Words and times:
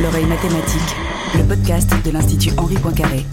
L'oreille 0.00 0.26
mathématique, 0.26 0.96
le 1.36 1.44
podcast 1.44 1.90
de 2.04 2.10
l'Institut 2.10 2.50
Henri 2.56 2.76
Poincaré. 2.76 3.26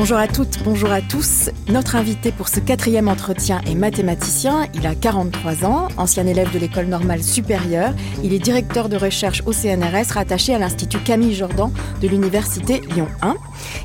Bonjour 0.00 0.16
à 0.16 0.28
toutes, 0.28 0.62
bonjour 0.64 0.90
à 0.90 1.02
tous. 1.02 1.50
Notre 1.68 1.94
invité 1.94 2.32
pour 2.32 2.48
ce 2.48 2.58
quatrième 2.58 3.06
entretien 3.06 3.60
est 3.66 3.74
mathématicien. 3.74 4.66
Il 4.72 4.86
a 4.86 4.94
43 4.94 5.66
ans, 5.66 5.88
ancien 5.98 6.26
élève 6.26 6.50
de 6.54 6.58
l'école 6.58 6.86
normale 6.86 7.22
supérieure. 7.22 7.92
Il 8.24 8.32
est 8.32 8.38
directeur 8.38 8.88
de 8.88 8.96
recherche 8.96 9.42
au 9.44 9.52
CNRS 9.52 10.12
rattaché 10.14 10.54
à 10.54 10.58
l'Institut 10.58 11.00
Camille 11.00 11.34
Jordan 11.34 11.70
de 12.00 12.08
l'Université 12.08 12.80
Lyon 12.94 13.08
1. 13.20 13.34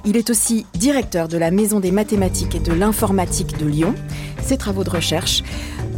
Il 0.05 0.15
est 0.15 0.29
aussi 0.29 0.65
directeur 0.73 1.27
de 1.27 1.37
la 1.37 1.51
Maison 1.51 1.81
des 1.81 1.91
mathématiques 1.91 2.55
et 2.55 2.59
de 2.59 2.71
l'informatique 2.71 3.57
de 3.57 3.65
Lyon. 3.65 3.93
Ses 4.41 4.55
travaux 4.55 4.85
de 4.85 4.91
recherche 4.91 5.43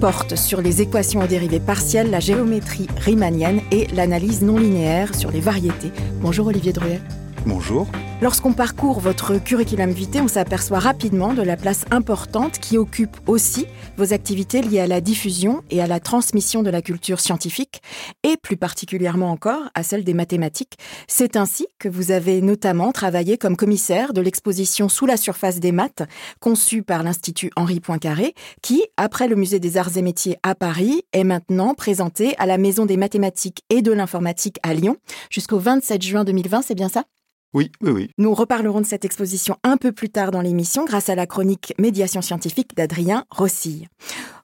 portent 0.01 0.35
sur 0.35 0.61
les 0.61 0.81
équations 0.81 1.21
aux 1.21 1.27
dérivées 1.27 1.59
partielles, 1.59 2.09
la 2.09 2.21
géométrie 2.21 2.87
riemannienne 2.97 3.61
et 3.69 3.85
l'analyse 3.93 4.41
non 4.41 4.57
linéaire 4.57 5.13
sur 5.13 5.29
les 5.29 5.41
variétés. 5.41 5.91
Bonjour 6.21 6.47
Olivier 6.47 6.73
Druet. 6.73 7.01
Bonjour. 7.45 7.87
Lorsqu'on 8.19 8.51
parcourt 8.51 8.99
votre 8.99 9.37
curriculum 9.37 9.91
vitae, 9.91 10.21
on 10.21 10.27
s'aperçoit 10.27 10.79
rapidement 10.79 11.33
de 11.33 11.43
la 11.43 11.55
place 11.55 11.85
importante 11.91 12.57
qui 12.57 12.77
occupe 12.77 13.15
aussi 13.27 13.67
vos 13.95 14.11
activités 14.11 14.61
liées 14.61 14.79
à 14.79 14.87
la 14.87 15.01
diffusion 15.01 15.61
et 15.69 15.81
à 15.81 15.87
la 15.87 15.99
transmission 15.99 16.63
de 16.63 16.71
la 16.71 16.81
culture 16.81 17.19
scientifique, 17.19 17.81
et 18.23 18.35
plus 18.37 18.57
particulièrement 18.57 19.29
encore 19.29 19.69
à 19.75 19.83
celle 19.83 20.03
des 20.03 20.15
mathématiques. 20.15 20.77
C'est 21.07 21.35
ainsi 21.35 21.67
que 21.77 21.89
vous 21.89 22.11
avez 22.11 22.41
notamment 22.41 22.91
travaillé 22.91 23.37
comme 23.37 23.55
commissaire 23.55 24.13
de 24.13 24.21
l'exposition 24.21 24.89
Sous 24.89 25.05
la 25.05 25.17
surface 25.17 25.59
des 25.59 25.71
maths, 25.71 26.03
conçue 26.39 26.81
par 26.81 27.03
l'Institut 27.03 27.51
Henri 27.55 27.79
Poincaré, 27.79 28.33
qui, 28.63 28.83
après 28.97 29.27
le 29.27 29.35
Musée 29.35 29.59
des 29.59 29.77
Arts 29.77 29.95
et 29.95 30.01
Métiers 30.01 30.37
à 30.41 30.55
Paris, 30.55 31.03
est 31.13 31.23
maintenant 31.23 31.75
présentée 31.75 32.35
à 32.39 32.47
la 32.47 32.57
Maison 32.57 32.85
des 32.85 32.97
mathématiques 32.97 33.61
et 33.69 33.83
de 33.83 33.91
l'informatique 33.91 34.57
à 34.63 34.73
Lyon 34.73 34.97
jusqu'au 35.29 35.59
27 35.59 36.01
juin 36.01 36.23
2020, 36.23 36.63
c'est 36.63 36.75
bien 36.75 36.89
ça? 36.89 37.03
Oui, 37.53 37.71
oui, 37.81 37.91
oui. 37.91 38.09
Nous 38.17 38.33
reparlerons 38.33 38.81
de 38.81 38.85
cette 38.85 39.05
exposition 39.05 39.55
un 39.63 39.77
peu 39.77 39.91
plus 39.91 40.09
tard 40.09 40.31
dans 40.31 40.41
l'émission 40.41 40.85
grâce 40.85 41.09
à 41.09 41.15
la 41.15 41.25
chronique 41.25 41.73
Médiation 41.79 42.21
scientifique 42.21 42.75
d'Adrien 42.75 43.25
Rossille. 43.29 43.87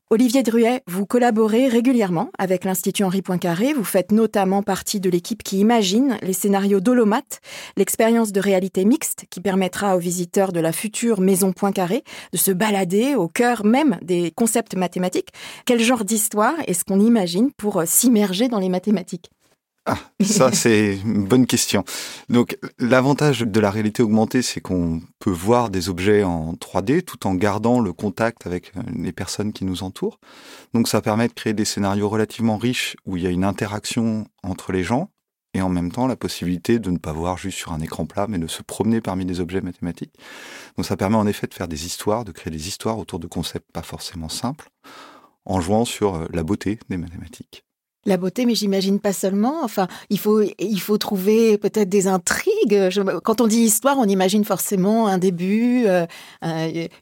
Olivier 0.09 0.43
Druet, 0.43 0.83
vous 0.85 1.07
collaborez 1.07 1.67
régulièrement 1.67 2.29
avec 2.37 2.65
l'Institut 2.65 3.03
Henri 3.03 3.23
Poincaré. 3.23 3.73
Vous 3.73 3.83
faites 3.83 4.11
notamment 4.11 4.61
partie 4.61 4.99
de 4.99 5.09
l'équipe 5.09 5.41
qui 5.41 5.57
imagine 5.57 6.17
les 6.21 6.33
scénarios 6.33 6.81
Dolomate, 6.81 7.41
l'expérience 7.77 8.31
de 8.31 8.39
réalité 8.39 8.85
mixte 8.85 9.25
qui 9.31 9.41
permettra 9.41 9.95
aux 9.95 9.99
visiteurs 9.99 10.51
de 10.51 10.59
la 10.59 10.71
future 10.71 11.19
maison 11.19 11.51
Poincaré 11.51 12.03
de 12.31 12.37
se 12.37 12.51
balader 12.51 13.15
au 13.15 13.27
cœur 13.27 13.65
même 13.65 13.97
des 14.03 14.29
concepts 14.29 14.75
mathématiques. 14.75 15.29
Quel 15.65 15.79
genre 15.79 16.05
d'histoire 16.05 16.53
est-ce 16.67 16.85
qu'on 16.85 16.99
imagine 16.99 17.51
pour 17.51 17.81
s'immerger 17.85 18.49
dans 18.49 18.59
les 18.59 18.69
mathématiques? 18.69 19.31
Ah, 19.85 19.97
ça 20.21 20.51
c'est 20.53 20.97
une 21.03 21.25
bonne 21.25 21.45
question. 21.45 21.83
Donc 22.29 22.57
l'avantage 22.79 23.41
de 23.41 23.59
la 23.59 23.69
réalité 23.69 24.01
augmentée, 24.01 24.41
c'est 24.41 24.61
qu'on 24.61 25.01
peut 25.19 25.29
voir 25.29 25.69
des 25.69 25.89
objets 25.89 26.23
en 26.23 26.53
3D 26.53 27.03
tout 27.03 27.27
en 27.27 27.35
gardant 27.35 27.81
le 27.81 27.91
contact 27.91 28.47
avec 28.47 28.71
euh, 28.77 28.81
les 28.95 29.11
personnes 29.11 29.51
qui 29.51 29.65
nous 29.65 29.83
entourent. 29.83 30.19
Donc 30.73 30.87
ça 30.87 31.01
permet 31.01 31.27
de 31.27 31.33
créer 31.33 31.53
des 31.53 31.65
scénarios 31.65 32.07
relativement 32.07 32.57
riches 32.57 32.95
où 33.05 33.17
il 33.17 33.23
y 33.23 33.27
a 33.27 33.29
une 33.29 33.43
interaction 33.43 34.25
entre 34.41 34.71
les 34.71 34.83
gens 34.83 35.09
et 35.53 35.61
en 35.61 35.69
même 35.69 35.91
temps 35.91 36.07
la 36.07 36.15
possibilité 36.15 36.79
de 36.79 36.89
ne 36.89 36.97
pas 36.97 37.11
voir 37.11 37.37
juste 37.37 37.57
sur 37.57 37.73
un 37.73 37.81
écran 37.81 38.05
plat, 38.05 38.27
mais 38.27 38.39
de 38.39 38.47
se 38.47 38.63
promener 38.63 39.01
parmi 39.01 39.25
des 39.25 39.41
objets 39.41 39.61
mathématiques. 39.61 40.15
Donc 40.77 40.85
ça 40.85 40.95
permet 40.95 41.17
en 41.17 41.27
effet 41.27 41.47
de 41.47 41.53
faire 41.53 41.67
des 41.67 41.85
histoires, 41.85 42.23
de 42.23 42.31
créer 42.31 42.51
des 42.51 42.67
histoires 42.69 42.97
autour 42.97 43.19
de 43.19 43.27
concepts 43.27 43.69
pas 43.71 43.83
forcément 43.83 44.29
simples, 44.29 44.69
en 45.45 45.59
jouant 45.59 45.83
sur 45.83 46.15
euh, 46.15 46.27
la 46.31 46.43
beauté 46.43 46.79
des 46.89 46.97
mathématiques. 46.97 47.65
La 48.05 48.17
beauté, 48.17 48.45
mais 48.45 48.53
j'imagine 48.53 48.99
pas 48.99 49.13
seulement. 49.13 49.63
Enfin, 49.63 49.87
il 50.09 50.19
faut, 50.19 50.41
il 50.59 50.79
faut 50.81 50.97
trouver 50.97 51.57
peut-être 51.57 51.87
des 51.87 52.07
intrigues. 52.07 52.89
quand 53.23 53.39
on 53.39 53.47
dit 53.47 53.59
histoire, 53.59 53.97
on 53.97 54.03
imagine 54.03 54.43
forcément 54.43 55.07
un 55.07 55.17
début, 55.17 55.85
euh, 55.85 56.05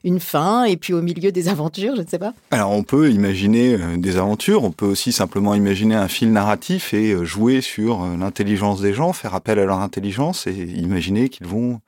une 0.04 0.20
fin, 0.20 0.62
et 0.64 0.76
puis 0.76 0.92
au 0.92 1.02
milieu 1.02 1.32
des 1.32 1.48
aventures, 1.48 1.96
je 1.96 2.02
ne 2.02 2.06
sais 2.06 2.20
pas. 2.20 2.34
Alors, 2.52 2.70
on 2.70 2.84
peut 2.84 3.10
imaginer 3.10 3.74
euh, 3.74 3.96
des 3.96 4.16
aventures. 4.16 4.62
On 4.62 4.70
peut 4.70 4.86
aussi 4.86 5.10
simplement 5.10 5.56
imaginer 5.56 5.96
un 5.96 6.06
fil 6.06 6.30
narratif 6.30 6.94
et 6.94 7.10
euh, 7.10 7.24
jouer 7.24 7.62
sur 7.62 8.06
l'intelligence 8.16 8.80
des 8.80 8.94
gens, 8.94 9.12
faire 9.12 9.34
appel 9.34 9.58
à 9.58 9.64
leur 9.64 9.80
intelligence 9.80 10.46
et 10.46 10.52
imaginer 10.52 11.28
qu'ils 11.28 11.48
vont 11.48 11.80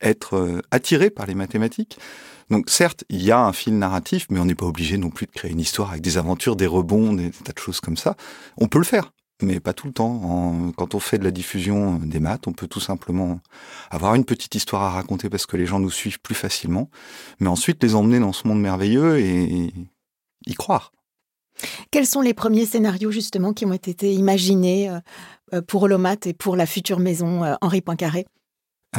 être 0.00 0.62
attirés 0.70 1.10
par 1.10 1.26
les 1.26 1.34
mathématiques. 1.34 1.98
Donc 2.50 2.68
certes, 2.68 3.04
il 3.08 3.22
y 3.22 3.30
a 3.30 3.40
un 3.40 3.52
fil 3.52 3.78
narratif, 3.78 4.26
mais 4.30 4.38
on 4.38 4.44
n'est 4.44 4.54
pas 4.54 4.66
obligé 4.66 4.98
non 4.98 5.10
plus 5.10 5.26
de 5.26 5.32
créer 5.32 5.50
une 5.50 5.60
histoire 5.60 5.90
avec 5.90 6.02
des 6.02 6.18
aventures, 6.18 6.56
des 6.56 6.66
rebonds, 6.66 7.14
des 7.14 7.30
tas 7.30 7.52
de 7.52 7.58
choses 7.58 7.80
comme 7.80 7.96
ça. 7.96 8.16
On 8.58 8.68
peut 8.68 8.78
le 8.78 8.84
faire, 8.84 9.12
mais 9.42 9.60
pas 9.60 9.72
tout 9.72 9.86
le 9.86 9.92
temps. 9.92 10.72
quand 10.76 10.94
on 10.94 11.00
fait 11.00 11.18
de 11.18 11.24
la 11.24 11.30
diffusion 11.30 11.98
des 11.98 12.20
maths, 12.20 12.46
on 12.46 12.52
peut 12.52 12.68
tout 12.68 12.80
simplement 12.80 13.40
avoir 13.90 14.14
une 14.14 14.24
petite 14.24 14.54
histoire 14.54 14.82
à 14.82 14.90
raconter 14.90 15.30
parce 15.30 15.46
que 15.46 15.56
les 15.56 15.66
gens 15.66 15.80
nous 15.80 15.90
suivent 15.90 16.20
plus 16.20 16.34
facilement, 16.34 16.90
mais 17.40 17.48
ensuite 17.48 17.82
les 17.82 17.94
emmener 17.94 18.20
dans 18.20 18.32
ce 18.32 18.46
monde 18.46 18.60
merveilleux 18.60 19.18
et 19.18 19.72
y 20.46 20.54
croire. 20.54 20.92
Quels 21.90 22.06
sont 22.06 22.20
les 22.20 22.34
premiers 22.34 22.66
scénarios 22.66 23.12
justement 23.12 23.52
qui 23.52 23.64
ont 23.64 23.72
été 23.72 24.12
imaginés 24.12 24.90
euh, 25.52 25.62
pour 25.62 25.84
Holomat 25.84 26.16
et 26.24 26.32
pour 26.32 26.56
la 26.56 26.66
future 26.66 26.98
maison 26.98 27.44
euh, 27.44 27.54
Henri 27.60 27.80
Poincaré? 27.80 28.26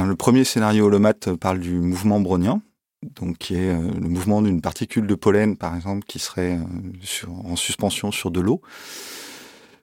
Le 0.03 0.15
premier 0.15 0.43
scénario 0.43 0.85
Holomat 0.85 1.13
parle 1.39 1.59
du 1.59 1.79
mouvement 1.79 2.19
brownien, 2.19 2.61
donc 3.15 3.37
qui 3.37 3.55
est 3.55 3.69
euh, 3.69 3.91
le 4.01 4.09
mouvement 4.09 4.41
d'une 4.41 4.61
particule 4.61 5.07
de 5.07 5.15
pollen, 5.15 5.55
par 5.55 5.75
exemple, 5.75 6.05
qui 6.05 6.19
serait 6.19 6.57
euh, 6.57 7.27
en 7.45 7.55
suspension 7.55 8.11
sur 8.11 8.29
de 8.29 8.41
l'eau. 8.41 8.61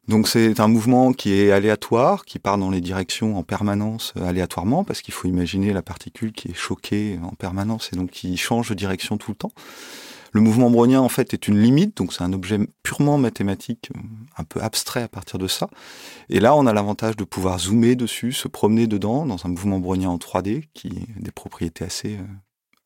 Donc 0.08 0.28
c'est 0.28 0.60
un 0.60 0.68
mouvement 0.68 1.12
qui 1.12 1.32
est 1.32 1.52
aléatoire, 1.52 2.24
qui 2.24 2.38
part 2.38 2.58
dans 2.58 2.70
les 2.70 2.80
directions 2.80 3.38
en 3.38 3.42
permanence 3.42 4.12
euh, 4.16 4.28
aléatoirement, 4.28 4.84
parce 4.84 5.00
qu'il 5.00 5.14
faut 5.14 5.28
imaginer 5.28 5.72
la 5.72 5.82
particule 5.82 6.32
qui 6.32 6.48
est 6.48 6.54
choquée 6.54 7.18
en 7.22 7.34
permanence 7.34 7.90
et 7.92 7.96
donc 7.96 8.10
qui 8.10 8.36
change 8.36 8.68
de 8.68 8.74
direction 8.74 9.16
tout 9.16 9.30
le 9.30 9.36
temps. 9.36 9.52
Le 10.32 10.41
mouvement 10.41 10.70
brownien, 10.70 11.00
en 11.00 11.09
fait, 11.09 11.34
est 11.34 11.47
une 11.47 11.60
limite, 11.60 11.97
donc 11.97 12.12
c'est 12.12 12.22
un 12.22 12.32
objet 12.32 12.59
purement 12.82 13.19
mathématique, 13.19 13.91
un 14.37 14.44
peu 14.44 14.60
abstrait 14.62 15.03
à 15.03 15.09
partir 15.09 15.38
de 15.38 15.47
ça. 15.47 15.69
Et 16.31 16.41
là, 16.41 16.56
on 16.56 16.66
a 16.66 16.72
l'avantage 16.72 17.16
de 17.16 17.25
pouvoir 17.25 17.59
zoomer 17.59 17.97
dessus, 17.97 18.32
se 18.32 18.48
promener 18.48 18.87
dedans, 18.87 19.26
dans 19.26 19.44
un 19.44 19.50
mouvement 19.50 19.78
brownien 19.78 20.09
en 20.09 20.16
3D, 20.16 20.65
qui 20.72 20.88
a 21.16 21.20
des 21.20 21.32
propriétés 21.32 21.84
assez 21.84 22.19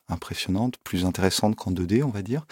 impressionnante, 0.09 0.77
plus 0.85 1.05
intéressante 1.05 1.57
qu'en 1.57 1.73
2D, 1.73 2.03
on 2.03 2.11
va 2.11 2.23
dire. 2.23 2.47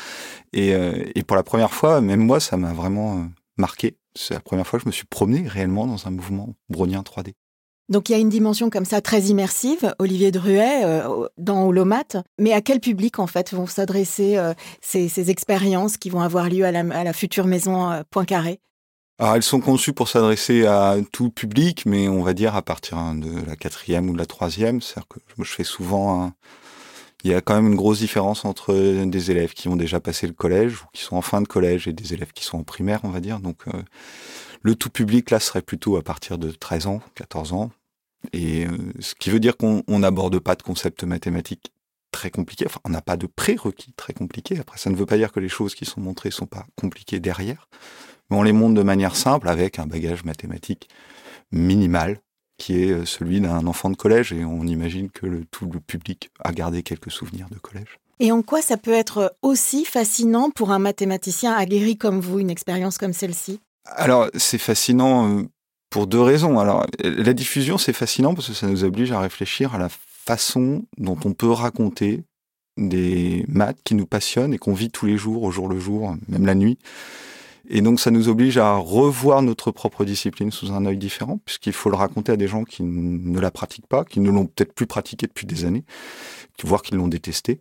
Et, 0.53 0.75
euh, 0.75 1.05
et, 1.15 1.23
pour 1.23 1.37
la 1.37 1.43
première 1.43 1.73
fois, 1.73 2.01
même 2.01 2.21
moi, 2.21 2.41
ça 2.41 2.57
m'a 2.57 2.73
vraiment 2.73 3.19
euh, 3.19 3.25
marqué. 3.57 3.97
C'est 4.15 4.35
la 4.35 4.41
première 4.41 4.67
fois 4.67 4.79
que 4.79 4.85
je 4.85 4.89
me 4.89 4.93
suis 4.93 5.07
promené 5.07 5.47
réellement 5.49 5.87
dans 5.87 6.07
un 6.07 6.11
mouvement 6.11 6.55
brownien 6.69 7.03
3D. 7.03 7.35
Donc 7.89 8.09
il 8.09 8.13
y 8.13 8.15
a 8.15 8.19
une 8.19 8.29
dimension 8.29 8.71
comme 8.71 8.85
ça 8.85 9.01
très 9.01 9.23
immersive, 9.23 9.95
Olivier 9.99 10.31
Druet, 10.31 10.85
euh, 10.85 11.29
dans 11.37 11.67
Holomat. 11.67 12.23
Mais 12.39 12.53
à 12.53 12.61
quel 12.61 12.81
public 12.81 13.19
en 13.19 13.27
fait 13.27 13.53
vont 13.53 13.67
s'adresser 13.67 14.39
ces, 14.81 15.09
ces, 15.09 15.31
expériences 15.31 15.97
qui 15.97 16.11
vont 16.11 16.21
avoir 16.21 16.49
lieu 16.49 16.65
à 16.65 16.73
la, 16.73 17.13
future 17.13 17.47
maison 17.47 18.03
Poincaré? 18.11 18.61
Alors, 19.19 19.37
elles 19.37 19.43
sont 19.43 19.61
conçues 19.61 19.93
pour 19.93 20.09
s'adresser 20.09 20.67
à 20.67 20.97
tout 21.13 21.31
public, 21.31 21.85
mais 21.87 22.09
on 22.09 22.23
va 22.23 22.33
dire 22.33 22.57
à 22.57 22.63
partir 22.63 22.97
de 23.15 23.47
la 23.47 23.55
quatrième 23.55 24.11
ou 24.11 24.13
de 24.13 24.19
la 24.19 24.27
troisième. 24.27 24.81
C'est-à-dire 24.81 25.09
que 25.09 25.45
je 25.45 25.53
fais 25.53 25.63
souvent 25.63 26.25
un, 26.25 26.35
il 27.25 27.31
y 27.31 27.35
a 27.35 27.41
quand 27.41 27.55
même 27.55 27.69
une 27.69 27.75
grosse 27.75 28.01
différence 28.01 28.45
entre 28.45 28.75
des 29.07 29.31
élèves 29.31 29.55
qui 29.55 29.69
ont 29.69 29.77
déjà 29.77 29.99
passé 29.99 30.27
le 30.27 30.35
collège 30.35 30.83
ou 30.83 30.87
qui 30.93 31.03
sont 31.03 31.17
en 31.17 31.23
fin 31.23 31.41
de 31.41 31.49
collège 31.49 31.89
et 31.89 31.95
des 31.95 32.13
élèves 32.13 32.33
qui 32.33 32.45
sont 32.45 32.59
en 32.59 32.65
primaire, 32.65 33.01
on 33.03 33.09
va 33.09 33.21
dire. 33.21 33.41
Donc, 33.41 33.63
euh, 33.67 33.83
le 34.65 34.75
tout 34.75 34.91
public, 34.91 35.31
là, 35.31 35.39
serait 35.39 35.63
plutôt 35.63 35.97
à 35.97 36.03
partir 36.03 36.39
de 36.39 36.51
13 36.51 36.87
ans, 36.87 37.01
14 37.15 37.53
ans. 37.53 37.71
Et 38.33 38.67
euh, 38.67 38.71
ce 38.99 39.15
qui 39.15 39.29
veut 39.29 39.39
dire 39.39 39.59
qu'on 39.59 39.85
n'aborde 39.87 40.39
pas 40.39 40.57
de 40.57 40.63
concepts 40.63 41.05
mathématiques 41.05 41.71
très 42.11 42.31
compliqués. 42.31 42.65
Enfin, 42.67 42.81
on 42.85 42.89
n'a 42.89 43.03
pas 43.03 43.19
de 43.19 43.27
prérequis 43.27 43.93
très 43.93 44.15
compliqués. 44.15 44.59
Après, 44.59 44.79
ça 44.79 44.89
ne 44.89 44.97
veut 44.97 45.05
pas 45.05 45.19
dire 45.19 45.33
que 45.33 45.41
les 45.41 45.51
choses 45.51 45.75
qui 45.75 45.85
sont 45.85 46.01
montrées 46.01 46.31
sont 46.31 46.47
pas 46.47 46.67
compliquées 46.77 47.21
derrière. 47.21 47.69
Mais 48.31 48.39
on 48.39 48.43
les 48.43 48.55
montre 48.55 48.75
de 48.75 48.83
manière 48.83 49.17
simple 49.17 49.49
avec 49.49 49.79
un 49.79 49.87
bagage 49.87 50.25
mathématique 50.25 50.89
minimal 51.53 52.21
qui 52.57 52.83
est 52.83 52.91
euh, 52.91 53.05
celui 53.05 53.43
d'un 53.43 53.67
enfant 53.67 53.91
de 53.91 53.97
collège 53.97 54.33
et 54.33 54.47
on 54.47 54.65
imagine 54.65 55.11
que 55.11 55.27
le, 55.27 55.45
tout 55.45 55.69
le 55.71 55.81
public 55.81 56.31
a 56.43 56.53
gardé 56.53 56.83
quelques 56.83 57.11
souvenirs 57.11 57.49
de 57.51 57.59
collège. 57.59 57.99
Et 58.21 58.33
en 58.33 58.43
quoi 58.43 58.63
ça 58.63 58.77
peut 58.79 58.93
être 58.93 59.37
aussi 59.43 59.85
fascinant 59.85 60.51
pour 60.51 60.71
un 60.71 60.79
mathématicien 60.79 61.53
aguerri 61.53 61.99
comme 61.99 62.21
vous, 62.21 62.39
une 62.39 62.51
expérience 62.51 62.97
comme 62.97 63.13
celle-ci? 63.13 63.61
Alors, 63.85 64.29
c'est 64.35 64.59
fascinant 64.59 65.29
euh, 65.29 65.43
pour 65.91 66.07
deux 66.07 66.21
raisons. 66.21 66.59
Alors, 66.59 66.87
la 67.03 67.33
diffusion, 67.33 67.79
c'est 67.79 67.93
fascinant 67.93 68.35
parce 68.35 68.49
que 68.49 68.55
ça 68.55 68.67
nous 68.67 68.85
oblige 68.85 69.13
à 69.13 69.21
réfléchir 69.21 69.75
à 69.75 69.79
la 69.79 69.89
façon 69.89 70.85
dont 70.97 71.19
on 71.25 71.35
peut 71.35 71.51
raconter 71.51 72.25
des 72.77 73.45
maths 73.49 73.79
qui 73.85 73.95
nous 73.95 74.07
passionnent 74.07 74.55
et 74.55 74.59
qu'on 74.59 74.75
vit 74.75 74.91
tous 74.91 75.07
les 75.07 75.17
jours, 75.17 75.43
au 75.43 75.51
jour 75.51 75.69
le 75.69 75.79
jour, 75.79 76.17
même 76.29 76.47
la 76.47 76.55
nuit. 76.55 76.79
Et 77.69 77.81
donc 77.81 77.99
ça 77.99 78.11
nous 78.11 78.29
oblige 78.29 78.59
à 78.59 78.75
revoir 78.75 79.41
notre 79.43 79.71
propre 79.71 80.05
discipline 80.05 80.51
sous 80.51 80.73
un 80.73 80.85
œil 80.85 80.99
différent, 80.99 81.41
puisqu'il 81.45 81.73
faut 81.73 81.89
le 81.89 81.97
raconter 81.97 82.33
à 82.33 82.37
des 82.37 82.49
gens 82.49 82.65
qui 82.65 82.83
ne 82.83 83.41
la 83.41 83.51
pratiquent 83.51 83.87
pas, 83.87 84.05
qui 84.05 84.21
ne 84.21 84.31
l'ont 84.31 84.47
peut-être 84.47 84.75
plus 84.75 84.87
pratiqué 84.87 85.27
depuis 85.27 85.47
des 85.47 85.65
années, 85.65 85.85
voire 86.63 86.83
qui 86.83 86.95
l'ont 86.95 87.09
détesté. 87.09 87.61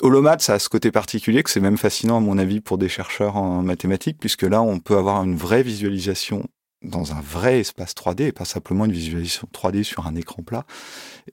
Holomat, 0.00 0.38
ça 0.40 0.54
a 0.54 0.58
ce 0.58 0.68
côté 0.68 0.90
particulier 0.90 1.42
que 1.42 1.50
c'est 1.50 1.60
même 1.60 1.78
fascinant 1.78 2.18
à 2.18 2.20
mon 2.20 2.36
avis 2.36 2.60
pour 2.60 2.76
des 2.76 2.88
chercheurs 2.88 3.36
en 3.36 3.62
mathématiques, 3.62 4.18
puisque 4.20 4.42
là 4.42 4.62
on 4.62 4.78
peut 4.78 4.96
avoir 4.96 5.22
une 5.24 5.36
vraie 5.36 5.62
visualisation 5.62 6.44
dans 6.82 7.12
un 7.12 7.20
vrai 7.20 7.60
espace 7.60 7.94
3D 7.94 8.24
et 8.24 8.32
pas 8.32 8.44
simplement 8.44 8.84
une 8.84 8.92
visualisation 8.92 9.48
3D 9.52 9.82
sur 9.82 10.06
un 10.06 10.14
écran 10.14 10.42
plat. 10.42 10.64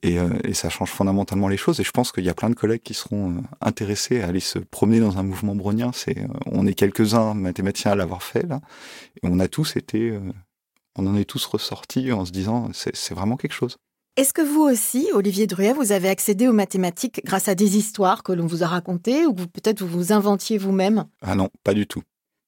Et, 0.02 0.18
euh, 0.18 0.30
et 0.44 0.54
ça 0.54 0.70
change 0.70 0.90
fondamentalement 0.90 1.48
les 1.48 1.56
choses. 1.56 1.78
Et 1.80 1.84
je 1.84 1.90
pense 1.90 2.12
qu'il 2.12 2.24
y 2.24 2.30
a 2.30 2.34
plein 2.34 2.50
de 2.50 2.54
collègues 2.54 2.82
qui 2.82 2.94
seront 2.94 3.32
euh, 3.32 3.40
intéressés 3.60 4.22
à 4.22 4.28
aller 4.28 4.40
se 4.40 4.58
promener 4.58 5.00
dans 5.00 5.18
un 5.18 5.22
mouvement 5.22 5.54
brownien. 5.54 5.92
C'est, 5.92 6.18
euh, 6.18 6.26
on 6.46 6.66
est 6.66 6.74
quelques-uns 6.74 7.34
mathématiciens 7.34 7.92
à 7.92 7.94
l'avoir 7.96 8.22
fait 8.22 8.46
là, 8.46 8.60
et 9.22 9.26
on 9.26 9.38
a 9.40 9.48
tous 9.48 9.76
été, 9.76 10.18
on 10.96 11.06
en 11.06 11.16
est 11.16 11.24
tous 11.24 11.44
ressortis 11.46 12.12
en 12.12 12.24
se 12.24 12.32
disant 12.32 12.70
c'est 12.72 13.14
vraiment 13.14 13.36
quelque 13.36 13.52
chose. 13.54 13.76
Est-ce 14.16 14.32
que 14.32 14.42
vous 14.42 14.60
aussi, 14.60 15.08
Olivier 15.12 15.48
Druet, 15.48 15.72
vous 15.72 15.90
avez 15.90 16.08
accédé 16.08 16.46
aux 16.46 16.52
mathématiques 16.52 17.20
grâce 17.24 17.48
à 17.48 17.56
des 17.56 17.76
histoires 17.76 18.22
que 18.22 18.30
l'on 18.30 18.46
vous 18.46 18.62
a 18.62 18.68
racontées 18.68 19.26
ou 19.26 19.34
peut-être 19.34 19.82
vous 19.82 19.88
vous 19.88 20.12
inventiez 20.12 20.56
vous-même? 20.56 21.06
Ah 21.20 21.34
non, 21.34 21.48
pas 21.64 21.74
du 21.74 21.88
tout. 21.88 22.02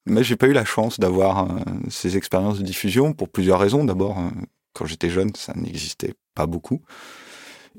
Mais 0.06 0.22
j'ai 0.22 0.36
pas 0.36 0.46
eu 0.46 0.52
la 0.52 0.64
chance 0.64 1.00
d'avoir 1.00 1.50
euh, 1.50 1.58
ces 1.90 2.16
expériences 2.16 2.60
de 2.60 2.62
diffusion 2.62 3.14
pour 3.14 3.28
plusieurs 3.28 3.58
raisons. 3.58 3.82
D'abord, 3.84 4.16
euh, 4.16 4.28
quand 4.74 4.86
j'étais 4.86 5.10
jeune, 5.10 5.34
ça 5.34 5.54
n'existait 5.56 6.14
pas 6.36 6.46
beaucoup. 6.46 6.82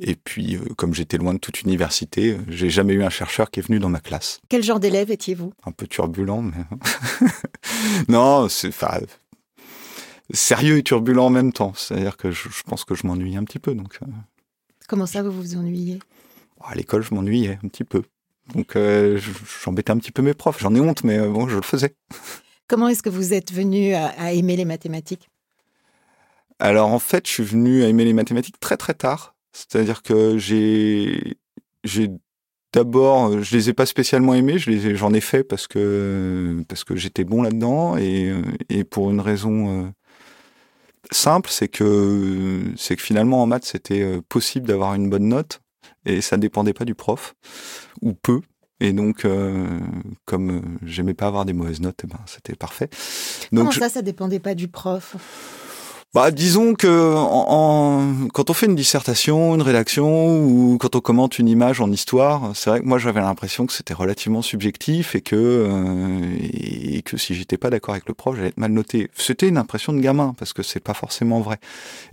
Et 0.01 0.15
puis, 0.15 0.57
euh, 0.57 0.65
comme 0.75 0.93
j'étais 0.93 1.17
loin 1.17 1.33
de 1.33 1.39
toute 1.39 1.61
université, 1.61 2.35
j'ai 2.49 2.69
jamais 2.69 2.91
eu 2.91 3.03
un 3.03 3.09
chercheur 3.09 3.49
qui 3.49 3.61
est 3.61 3.63
venu 3.63 3.79
dans 3.79 3.87
ma 3.87 4.01
classe. 4.01 4.41
Quel 4.49 4.63
genre 4.63 4.81
d'élève 4.81 5.11
étiez-vous? 5.11 5.53
Un 5.65 5.71
peu 5.71 5.87
turbulent, 5.87 6.41
mais 6.41 6.65
non, 8.09 8.49
c'est 8.49 8.73
sérieux 10.31 10.77
et 10.77 10.83
turbulent 10.83 11.23
en 11.23 11.29
même 11.29 11.53
temps. 11.53 11.73
C'est-à-dire 11.75 12.17
que 12.17 12.31
je, 12.31 12.47
pense 12.65 12.85
que 12.85 12.95
je 12.95 13.07
m'ennuyais 13.07 13.37
un 13.37 13.43
petit 13.43 13.59
peu. 13.59 13.73
Donc, 13.73 13.99
comment 14.87 15.05
ça, 15.05 15.23
vous 15.23 15.31
vous 15.31 15.55
ennuyez? 15.55 15.99
À 16.61 16.75
l'école, 16.75 17.03
je 17.03 17.13
m'ennuyais 17.13 17.59
un 17.63 17.67
petit 17.67 17.83
peu. 17.83 18.03
Donc 18.53 18.75
euh, 18.75 19.19
j'embêtais 19.63 19.91
un 19.91 19.97
petit 19.97 20.11
peu 20.11 20.21
mes 20.21 20.33
profs. 20.33 20.59
J'en 20.59 20.73
ai 20.75 20.79
honte, 20.79 21.03
mais 21.03 21.17
euh, 21.17 21.29
bon, 21.29 21.47
je 21.47 21.55
le 21.55 21.61
faisais. 21.61 21.95
Comment 22.67 22.87
est-ce 22.87 23.03
que 23.03 23.09
vous 23.09 23.33
êtes 23.33 23.51
venu 23.51 23.93
à, 23.93 24.33
aimer 24.33 24.55
les 24.55 24.65
mathématiques? 24.65 25.29
Alors 26.59 26.91
en 26.91 26.99
fait, 26.99 27.27
je 27.27 27.31
suis 27.31 27.43
venu 27.43 27.83
à 27.83 27.87
aimer 27.87 28.05
les 28.05 28.13
mathématiques 28.13 28.59
très 28.59 28.77
très 28.77 28.93
tard. 28.93 29.35
C'est-à-dire 29.51 30.01
que 30.01 30.37
j'ai 30.37 31.37
j'ai 31.83 32.09
d'abord, 32.73 33.41
je 33.41 33.55
les 33.55 33.69
ai 33.69 33.73
pas 33.73 33.85
spécialement 33.85 34.33
aimés. 34.33 34.57
Je 34.57 34.69
les 34.69 34.95
j'en 34.95 35.13
ai 35.13 35.21
fait 35.21 35.43
parce 35.43 35.67
que 35.67 36.63
parce 36.67 36.83
que 36.83 36.95
j'étais 36.95 37.23
bon 37.23 37.41
là-dedans 37.41 37.97
et, 37.97 38.33
et 38.69 38.83
pour 38.83 39.11
une 39.11 39.21
raison 39.21 39.85
euh, 39.85 39.89
simple, 41.11 41.49
c'est 41.51 41.67
que 41.67 42.63
c'est 42.75 42.95
que 42.95 43.01
finalement 43.01 43.41
en 43.41 43.47
maths 43.47 43.65
c'était 43.65 44.19
possible 44.29 44.67
d'avoir 44.67 44.93
une 44.95 45.09
bonne 45.09 45.27
note 45.27 45.61
et 46.05 46.21
ça 46.21 46.37
ne 46.37 46.41
dépendait 46.41 46.73
pas 46.73 46.85
du 46.85 46.95
prof 46.95 47.35
ou 48.01 48.13
peu. 48.13 48.41
Et 48.79 48.93
donc, 48.93 49.25
euh, 49.25 49.79
comme 50.25 50.57
euh, 50.57 50.61
j'aimais 50.83 51.15
pas 51.15 51.27
avoir 51.27 51.45
des 51.45 51.53
mauvaises 51.53 51.81
notes, 51.81 52.01
eh 52.03 52.07
ben, 52.07 52.19
c'était 52.27 52.55
parfait. 52.55 52.89
Donc, 53.51 53.69
Comment 53.69 53.71
ça, 53.71 53.89
ça 53.89 54.01
dépendait 54.01 54.39
pas 54.39 54.53
du 54.53 54.67
prof? 54.67 55.15
Bah, 56.13 56.31
disons 56.31 56.73
que 56.73 57.13
en, 57.15 58.27
quand 58.33 58.49
on 58.49 58.53
fait 58.53 58.65
une 58.65 58.75
dissertation, 58.75 59.53
une 59.55 59.61
rédaction, 59.61 60.39
ou 60.39 60.77
quand 60.79 60.95
on 60.95 61.01
commente 61.01 61.37
une 61.37 61.49
image 61.49 61.81
en 61.81 61.91
histoire, 61.91 62.55
c'est 62.55 62.69
vrai 62.69 62.79
que 62.79 62.85
moi 62.85 62.97
j'avais 62.97 63.19
l'impression 63.19 63.65
que 63.65 63.73
c'était 63.73 63.93
relativement 63.93 64.41
subjectif 64.41 65.15
et 65.15 65.21
que 65.21 65.35
euh, 65.35 66.37
et 66.41 67.01
que 67.01 67.17
si 67.17 67.35
j'étais 67.35 67.57
pas 67.57 67.69
d'accord 67.69 67.93
avec 67.93 68.07
le 68.07 68.13
prof, 68.13 68.35
j'allais 68.35 68.47
être 68.47 68.57
mal 68.57 68.71
noté. 68.71 69.11
C'était 69.15 69.49
une 69.49 69.57
impression 69.57 69.91
de 69.93 69.99
gamin 69.99 70.33
parce 70.39 70.53
que 70.53 70.63
c'est 70.63 70.79
pas 70.79 70.93
forcément 70.93 71.41
vrai. 71.41 71.59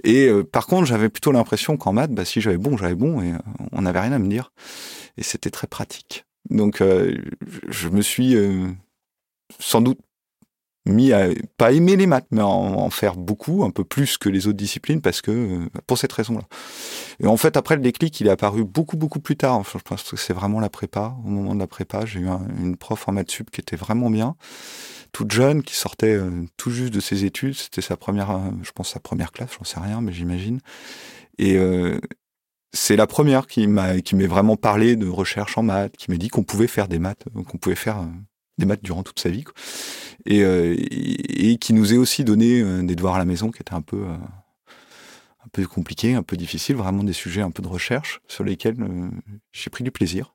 Et 0.03 0.27
euh, 0.27 0.43
par 0.43 0.67
contre, 0.67 0.87
j'avais 0.87 1.09
plutôt 1.09 1.33
l'impression 1.33 1.77
qu'en 1.77 1.93
maths, 1.93 2.13
bah, 2.13 2.25
si 2.25 2.41
j'avais 2.41 2.59
bon, 2.59 2.77
j'avais 2.77 2.97
bon 2.97 3.23
et 3.23 3.33
euh, 3.33 3.39
on 3.73 3.83
n'avait 3.83 4.01
rien 4.01 4.13
à 4.13 4.19
me 4.19 4.29
dire. 4.29 4.53
Et 5.19 5.23
c'était 5.23 5.51
très 5.51 5.69
pratique. 5.69 6.25
Donc 6.51 6.83
je 7.69 7.89
me 7.89 8.03
suis 8.03 8.37
sans 9.59 9.81
doute 9.81 9.99
mis 10.87 11.13
à 11.13 11.29
pas 11.57 11.73
aimer 11.73 11.97
les 11.97 12.07
maths, 12.07 12.27
mais 12.31 12.43
en, 12.43 12.91
faire 12.91 13.17
beaucoup, 13.17 13.65
un 13.65 13.71
peu 13.71 13.85
plus 13.85 14.19
que 14.19 14.29
les 14.29 14.47
autres 14.47 14.59
disciplines, 14.59 15.01
parce 15.01 15.23
que 15.23 15.31
euh, 15.31 15.69
pour 15.87 15.99
cette 15.99 16.13
raison-là. 16.13 16.45
Et 17.21 17.27
en 17.27 17.37
fait, 17.37 17.57
après 17.57 17.77
le 17.77 17.83
déclic, 17.83 18.21
il 18.21 18.27
est 18.27 18.31
apparu 18.31 18.65
beaucoup 18.65 18.97
beaucoup 18.97 19.21
plus 19.21 19.37
tard. 19.37 19.55
Enfin, 19.55 19.79
je 19.79 19.85
pense 19.85 20.03
que 20.03 20.17
c'est 20.17 20.35
vraiment 20.35 20.61
la 20.61 20.69
prépa. 20.69 21.17
Au 21.25 21.29
moment 21.29 21.55
de 21.55 21.61
la 21.61 21.67
prépa, 21.67 22.05
j'ai 22.05 22.21
eu 22.21 22.29
une 22.59 22.77
prof 22.77 23.09
en 23.09 23.13
maths 23.13 23.31
sup 23.31 23.51
qui 23.51 23.61
était 23.61 23.77
vraiment 23.77 24.11
bien, 24.11 24.37
toute 25.13 25.33
jeune, 25.33 25.63
qui 25.63 25.75
sortait 25.75 26.15
euh, 26.15 26.31
tout 26.57 26.71
juste 26.71 26.93
de 26.93 27.01
ses 27.01 27.25
études. 27.25 27.55
C'était 27.55 27.83
sa 27.83 27.97
première, 27.97 28.31
euh, 28.31 28.51
je 28.63 28.73
pense 28.73 28.91
sa 28.91 29.01
première 29.01 29.33
classe, 29.33 29.51
j'en 29.59 29.65
sais 29.65 29.81
rien, 29.81 30.01
mais 30.01 30.13
j'imagine. 30.13 30.61
Et 31.39 31.59
c'est 32.73 32.95
la 32.95 33.09
première 33.09 33.49
qui 33.49 33.67
m'a 33.67 34.01
qui 34.01 34.15
m'est 34.15 34.29
vraiment 34.29 34.57
parlé 34.57 34.95
de 34.95 35.09
recherche 35.09 35.59
en 35.59 35.65
maths, 35.65 35.97
qui 35.97 36.13
m'a 36.13 36.17
dit 36.17 36.29
qu'on 36.29 36.45
pouvait 36.45 36.69
faire 36.69 36.87
des 36.87 37.01
maths, 37.01 37.25
qu'on 37.35 37.59
pouvait 37.59 37.75
faire 37.75 38.05
des 38.59 38.67
maths 38.67 38.83
durant 38.83 39.03
toute 39.03 39.21
sa 39.21 39.29
vie, 39.29 39.45
euh, 40.31 40.77
et, 40.79 41.57
qui 41.59 41.73
nous 41.73 41.93
ait 41.93 41.99
aussi 41.99 42.25
donné 42.25 42.61
euh, 42.61 42.83
des 42.83 42.95
devoirs 42.95 43.17
à 43.17 43.19
la 43.19 43.25
maison 43.25 43.51
qui 43.51 43.61
étaient 43.61 43.75
un 43.75 43.83
peu 43.83 44.05
euh, 44.05 44.17
un 45.45 45.49
peu 45.53 45.67
compliqués, 45.67 46.15
un 46.15 46.23
peu 46.23 46.37
difficiles, 46.37 46.77
vraiment 46.77 47.05
des 47.05 47.13
sujets 47.13 47.43
un 47.43 47.51
peu 47.51 47.63
de 47.63 47.69
recherche 47.69 48.21
sur 48.29 48.45
lesquels 48.45 48.77
j'ai 49.53 49.71
pris 49.71 49.85
du 49.85 49.91
plaisir. 49.91 50.35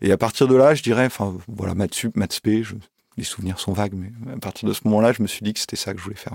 Et 0.00 0.12
à 0.12 0.16
partir 0.16 0.46
de 0.46 0.54
là, 0.54 0.74
je 0.74 0.82
dirais, 0.82 1.06
enfin 1.06 1.36
voilà, 1.48 1.74
maths 1.74 1.94
sup, 1.94 2.16
maths 2.16 2.34
spé, 2.34 2.62
je, 2.62 2.76
les 3.16 3.24
souvenirs 3.24 3.58
sont 3.58 3.72
vagues, 3.72 3.94
mais 3.94 4.12
à 4.32 4.38
partir 4.38 4.68
de 4.68 4.74
ce 4.74 4.82
moment-là, 4.84 5.12
je 5.12 5.22
me 5.22 5.26
suis 5.26 5.42
dit 5.42 5.52
que 5.52 5.58
c'était 5.60 5.76
ça 5.76 5.92
que 5.92 5.98
je 5.98 6.04
voulais 6.04 6.16
faire. 6.16 6.34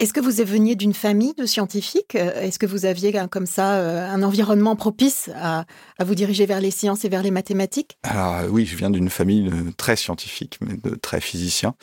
Est-ce 0.00 0.14
que 0.14 0.20
vous 0.20 0.42
veniez 0.42 0.76
d'une 0.76 0.94
famille 0.94 1.34
de 1.34 1.44
scientifiques? 1.44 2.14
Est-ce 2.14 2.58
que 2.58 2.64
vous 2.64 2.86
aviez 2.86 3.14
comme 3.30 3.44
ça 3.44 3.74
euh, 3.74 4.08
un 4.08 4.22
environnement 4.22 4.74
propice 4.74 5.28
à, 5.36 5.66
vous 6.02 6.14
diriger 6.14 6.46
vers 6.46 6.62
les 6.62 6.70
sciences 6.70 7.04
et 7.04 7.10
vers 7.10 7.22
les 7.22 7.30
mathématiques? 7.30 7.98
Alors 8.04 8.34
euh, 8.36 8.48
oui, 8.48 8.64
je 8.64 8.76
viens 8.76 8.88
d'une 8.88 9.10
famille 9.10 9.52
très 9.76 9.96
scientifique, 9.96 10.56
mais 10.62 10.78
de 10.78 10.94
très 10.94 11.20
physicien. 11.20 11.74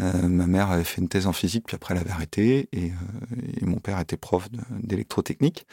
Euh, 0.00 0.28
ma 0.28 0.46
mère 0.46 0.70
avait 0.70 0.82
fait 0.82 1.02
une 1.02 1.10
thèse 1.10 1.26
en 1.26 1.34
physique, 1.34 1.64
puis 1.66 1.74
après 1.74 1.92
elle 1.92 2.00
avait 2.00 2.12
arrêté, 2.12 2.70
et, 2.72 2.92
mon 3.60 3.80
père 3.80 4.00
était 4.00 4.16
prof 4.16 4.48
d'électrotechnique. 4.70 5.66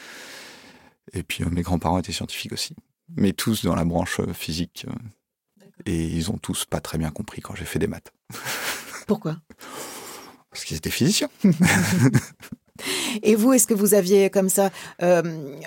Et 1.14 1.24
puis 1.24 1.46
mes 1.50 1.62
grands-parents 1.62 2.00
étaient 2.00 2.12
scientifiques 2.12 2.52
aussi, 2.52 2.76
mais 3.16 3.32
tous 3.32 3.64
dans 3.64 3.76
la 3.76 3.86
branche 3.86 4.20
physique. 4.34 4.86
et 5.86 6.08
ils 6.08 6.30
ont 6.30 6.38
tous 6.38 6.66
pas 6.66 6.82
très 6.82 6.98
bien 6.98 7.10
compris 7.10 7.40
quand 7.40 7.56
j'ai 7.56 7.64
fait 7.64 7.80
des 7.80 7.88
maths. 7.88 8.12
Pourquoi? 9.08 9.38
Parce 10.52 10.66
qu'ils 10.66 10.78
étaient 10.78 10.90
physiciens. 10.90 11.30
Et 13.24 13.36
vous, 13.36 13.54
est-ce 13.54 13.68
que 13.68 13.74
vous 13.74 13.94
aviez 13.94 14.30
comme 14.30 14.50
ça 14.50 14.70
euh, 15.02 15.22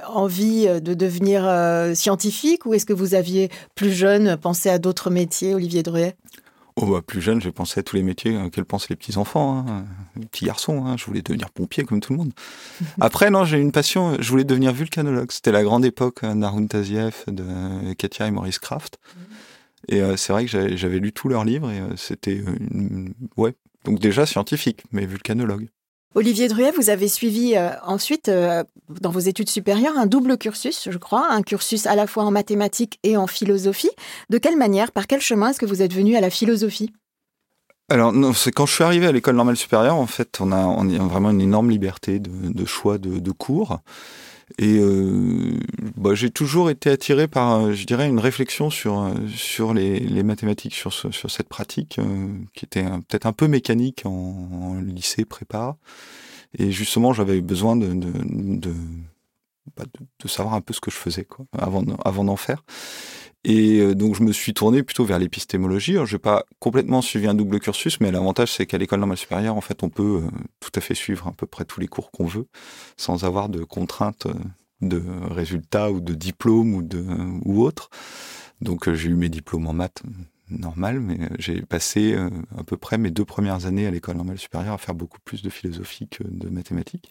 envie 0.07 0.67
de 0.67 0.95
devenir 0.95 1.47
euh, 1.47 1.95
scientifique 1.95 2.65
ou 2.67 2.75
est-ce 2.75 2.87
que 2.87 2.93
vous 2.93 3.15
aviez 3.15 3.51
plus 3.75 3.93
jeune 3.93 4.37
pensé 4.37 4.71
à 4.71 4.79
d'autres 4.79 5.11
métiers, 5.11 5.55
Olivier 5.55 5.83
Druet 5.83 6.17
Oh 6.77 6.87
bah, 6.87 7.03
plus 7.07 7.21
jeune, 7.21 7.39
j'ai 7.39 7.53
pensé 7.53 7.81
à 7.81 7.83
tous 7.83 7.97
les 7.97 8.03
métiers 8.03 8.35
auxquels 8.39 8.65
pensent 8.65 8.89
les 8.89 8.97
petits 8.97 9.19
enfants, 9.19 9.59
hein, 9.69 9.85
les 10.19 10.25
petits 10.25 10.47
garçons. 10.47 10.87
Hein. 10.87 10.97
je 10.97 11.05
voulais 11.05 11.21
devenir 11.21 11.51
pompier 11.51 11.85
comme 11.85 12.01
tout 12.01 12.15
le 12.15 12.19
monde. 12.19 12.33
Après, 13.01 13.31
non, 13.31 13.45
j'ai 13.45 13.59
une 13.59 13.73
passion. 13.73 14.17
Je 14.19 14.31
voulais 14.31 14.45
devenir 14.45 14.73
vulcanologue. 14.73 15.31
C'était 15.33 15.53
la 15.53 15.63
grande 15.63 15.85
époque 15.85 16.25
d'Arun 16.25 16.67
Taziev, 16.67 17.25
de 17.27 17.93
Katia 17.93 18.27
et 18.27 18.31
Maurice 18.31 18.59
Kraft. 18.59 18.99
Et 19.89 20.01
euh, 20.01 20.17
c'est 20.17 20.33
vrai 20.33 20.47
que 20.47 20.77
j'avais 20.77 20.99
lu 20.99 21.13
tous 21.13 21.29
leurs 21.29 21.45
livres 21.45 21.71
et 21.71 21.83
c'était 21.97 22.37
une, 22.37 23.13
ouais, 23.37 23.55
donc 23.85 23.99
déjà 23.99 24.27
scientifique, 24.27 24.83
mais 24.93 25.07
vulcanologue. 25.07 25.69
Olivier 26.15 26.49
Druet, 26.49 26.73
vous 26.73 26.91
avez 26.91 27.09
suivi 27.09 27.57
euh, 27.57 27.71
ensuite, 27.83 28.29
euh, 28.29 28.65
dans 29.01 29.11
vos 29.11 29.21
études 29.21 29.49
supérieures, 29.49 29.97
un 29.97 30.07
double 30.07 30.37
cursus, 30.37 30.89
je 30.91 30.99
crois, 30.99 31.33
un 31.33 31.43
cursus 31.43 31.87
à 31.87 31.97
la 31.97 32.07
fois 32.07 32.25
en 32.25 32.31
mathématiques 32.31 32.99
et 33.03 33.17
en 33.17 33.27
philosophie. 33.27 33.91
De 34.29 34.37
quelle 34.37 34.59
manière, 34.59 34.93
par 34.93 35.07
quel 35.07 35.23
chemin 35.23 35.51
est-ce 35.51 35.59
que 35.59 35.67
vous 35.67 35.81
êtes 35.81 35.95
venu 35.95 36.15
à 36.17 36.21
la 36.21 36.29
philosophie? 36.29 36.93
Alors, 37.89 38.13
c'est 38.37 38.53
quand 38.53 38.67
je 38.67 38.75
suis 38.75 38.85
arrivé 38.85 39.07
à 39.07 39.13
l'école 39.13 39.37
normale 39.37 39.57
supérieure, 39.57 39.97
en 39.97 40.07
fait, 40.07 40.39
on 40.41 40.53
a, 40.53 40.65
on 40.65 40.89
a 40.89 40.99
vraiment 41.09 41.31
une 41.31 41.41
énorme 41.41 41.71
liberté 41.71 42.21
de, 42.21 42.65
choix 42.65 42.99
de, 42.99 43.19
de 43.19 43.31
cours. 43.33 43.81
Et 44.59 44.79
euh, 44.79 45.59
bah, 45.97 46.15
j'ai 46.15 46.31
toujours 46.31 46.71
été 46.71 46.91
attiré 46.91 47.29
par, 47.29 47.61
euh, 47.61 47.73
je 47.73 47.87
dirais, 47.87 48.09
une 48.09 48.19
réflexion 48.19 48.71
sur 48.71 49.01
euh, 49.01 49.15
sur 49.29 49.75
les, 49.75 50.01
les 50.01 50.23
mathématiques, 50.23 50.75
sur 50.75 50.93
sur 50.93 51.31
cette 51.31 51.49
pratique 51.49 51.99
qui 52.55 52.65
était 52.65 52.85
peut-être 52.85 53.27
un 53.27 53.33
peu 53.33 53.49
mécanique 53.49 54.03
en, 54.05 54.81
lycée 54.81 55.25
prépa. 55.25 55.77
Et 56.59 56.71
justement, 56.71 57.13
j'avais 57.13 57.41
besoin 57.41 57.77
de 57.77 57.89
de, 57.95 58.13
de, 58.59 58.75
bah, 59.77 59.85
de 60.23 60.29
savoir 60.29 60.55
un 60.55 60.61
peu 60.61 60.75
ce 60.75 60.81
que 60.81 60.91
je 60.91 60.97
faisais 60.97 61.25
quoi, 61.25 61.47
avant 61.59 61.85
avant 62.05 62.25
d'en 62.25 62.37
faire. 62.37 62.63
Et 63.45 63.81
euh, 63.81 63.95
donc 63.95 64.15
je 64.15 64.23
me 64.23 64.33
suis 64.33 64.55
tourné 64.55 64.83
plutôt 64.83 65.05
vers 65.05 65.19
l'épistémologie. 65.19 65.97
Je 66.05 66.15
n'ai 66.15 66.19
pas 66.19 66.45
complètement 66.61 67.03
suivi 67.03 67.27
un 67.27 67.35
double 67.35 67.59
cursus, 67.61 68.01
mais 68.01 68.13
l'avantage 68.13 68.53
c'est 68.53 68.67
qu'à 68.67 68.79
l'école 68.79 69.01
normale 69.01 69.19
supérieure, 69.19 69.57
en 69.57 69.61
fait, 69.61 69.83
on 69.83 69.91
peut 69.91 70.23
euh, 70.25 70.31
tout 70.61 70.71
à 70.75 70.81
fait 70.81 70.95
suivre 70.95 71.27
à 71.29 71.33
peu 71.33 71.47
près 71.47 71.65
tous 71.65 71.81
les 71.81 71.89
cours 71.89 72.11
qu'on 72.11 72.27
veut, 72.27 72.47
sans 72.97 73.25
avoir 73.25 73.49
de 73.49 73.65
contraintes 73.65 74.27
euh, 74.27 74.35
de 74.81 75.03
résultats 75.31 75.91
ou 75.91 76.01
de 76.01 76.15
diplômes 76.15 76.75
ou 76.75 76.83
de 76.83 77.05
ou 77.45 77.63
autre. 77.63 77.91
Donc 78.61 78.93
j'ai 78.93 79.09
eu 79.11 79.15
mes 79.15 79.29
diplômes 79.29 79.67
en 79.67 79.73
maths 79.73 80.03
normal, 80.51 81.01
mais 81.01 81.19
j'ai 81.39 81.63
passé 81.63 82.17
à 82.59 82.65
peu 82.65 82.77
près 82.77 82.99
mes 82.99 83.11
deux 83.11 83.25
premières 83.25 83.67
années 83.67 83.87
à 83.87 83.93
l'école 83.93 84.17
normale 84.17 84.39
supérieure 84.39 84.75
à 84.75 84.79
faire 84.79 84.95
beaucoup 84.95 85.21
plus 85.25 85.43
de 85.43 85.51
philosophie 85.51 86.09
que 86.09 86.25
de 86.25 86.49
mathématiques, 86.49 87.11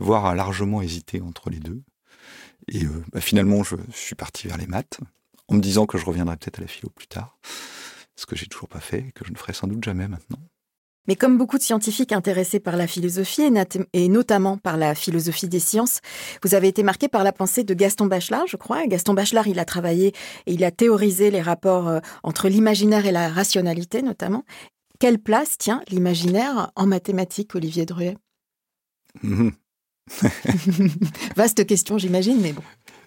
voire 0.00 0.26
à 0.26 0.34
largement 0.34 0.82
hésiter 0.82 1.20
entre 1.20 1.50
les 1.50 1.60
deux. 1.60 1.82
Et 2.66 2.84
bah, 3.12 3.20
finalement, 3.20 3.62
je 3.62 3.76
suis 3.92 4.16
parti 4.16 4.48
vers 4.48 4.58
les 4.58 4.66
maths, 4.66 4.98
en 5.48 5.56
me 5.56 5.60
disant 5.60 5.86
que 5.86 5.98
je 5.98 6.04
reviendrai 6.04 6.36
peut-être 6.36 6.58
à 6.58 6.62
la 6.62 6.68
philo 6.68 6.90
plus 6.90 7.06
tard, 7.06 7.38
ce 8.16 8.26
que 8.26 8.36
j'ai 8.36 8.46
toujours 8.46 8.68
pas 8.68 8.80
fait 8.80 9.06
et 9.08 9.12
que 9.12 9.24
je 9.24 9.32
ne 9.32 9.36
ferai 9.36 9.52
sans 9.52 9.66
doute 9.66 9.84
jamais 9.84 10.08
maintenant. 10.08 10.38
Mais 11.08 11.16
comme 11.16 11.38
beaucoup 11.38 11.56
de 11.56 11.62
scientifiques 11.62 12.12
intéressés 12.12 12.60
par 12.60 12.76
la 12.76 12.86
philosophie, 12.86 13.50
et 13.94 14.08
notamment 14.08 14.58
par 14.58 14.76
la 14.76 14.94
philosophie 14.94 15.48
des 15.48 15.58
sciences, 15.58 16.00
vous 16.44 16.54
avez 16.54 16.68
été 16.68 16.82
marqué 16.82 17.08
par 17.08 17.24
la 17.24 17.32
pensée 17.32 17.64
de 17.64 17.72
Gaston 17.72 18.04
Bachelard, 18.04 18.46
je 18.46 18.58
crois. 18.58 18.86
Gaston 18.86 19.14
Bachelard, 19.14 19.46
il 19.48 19.58
a 19.58 19.64
travaillé 19.64 20.08
et 20.44 20.52
il 20.52 20.62
a 20.64 20.70
théorisé 20.70 21.30
les 21.30 21.40
rapports 21.40 21.88
euh, 21.88 22.00
entre 22.22 22.50
l'imaginaire 22.50 23.06
et 23.06 23.12
la 23.12 23.30
rationalité, 23.30 24.02
notamment. 24.02 24.44
Quelle 24.98 25.18
place 25.18 25.56
tient 25.56 25.80
l'imaginaire 25.88 26.72
en 26.76 26.86
mathématiques, 26.86 27.54
Olivier 27.54 27.86
Druet 27.86 28.18
mmh. 29.22 29.48
Vaste 31.36 31.66
question, 31.66 31.96
j'imagine, 31.96 32.38
mais 32.42 32.52
bon. 32.52 32.62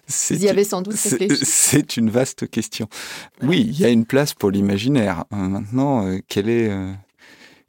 Vous 0.08 0.44
y 0.44 0.48
avez 0.48 0.64
sans 0.64 0.82
doute 0.82 0.94
réfléchi. 0.94 1.44
C'est 1.44 1.96
une 1.96 2.10
vaste 2.10 2.48
question. 2.50 2.88
Oui, 3.42 3.60
il 3.60 3.78
y 3.78 3.84
a 3.84 3.88
une 3.88 4.04
place 4.04 4.34
pour 4.34 4.50
l'imaginaire. 4.50 5.24
Euh, 5.32 5.36
maintenant, 5.36 6.06
euh, 6.06 6.18
quelle 6.28 6.48
est 6.48 6.70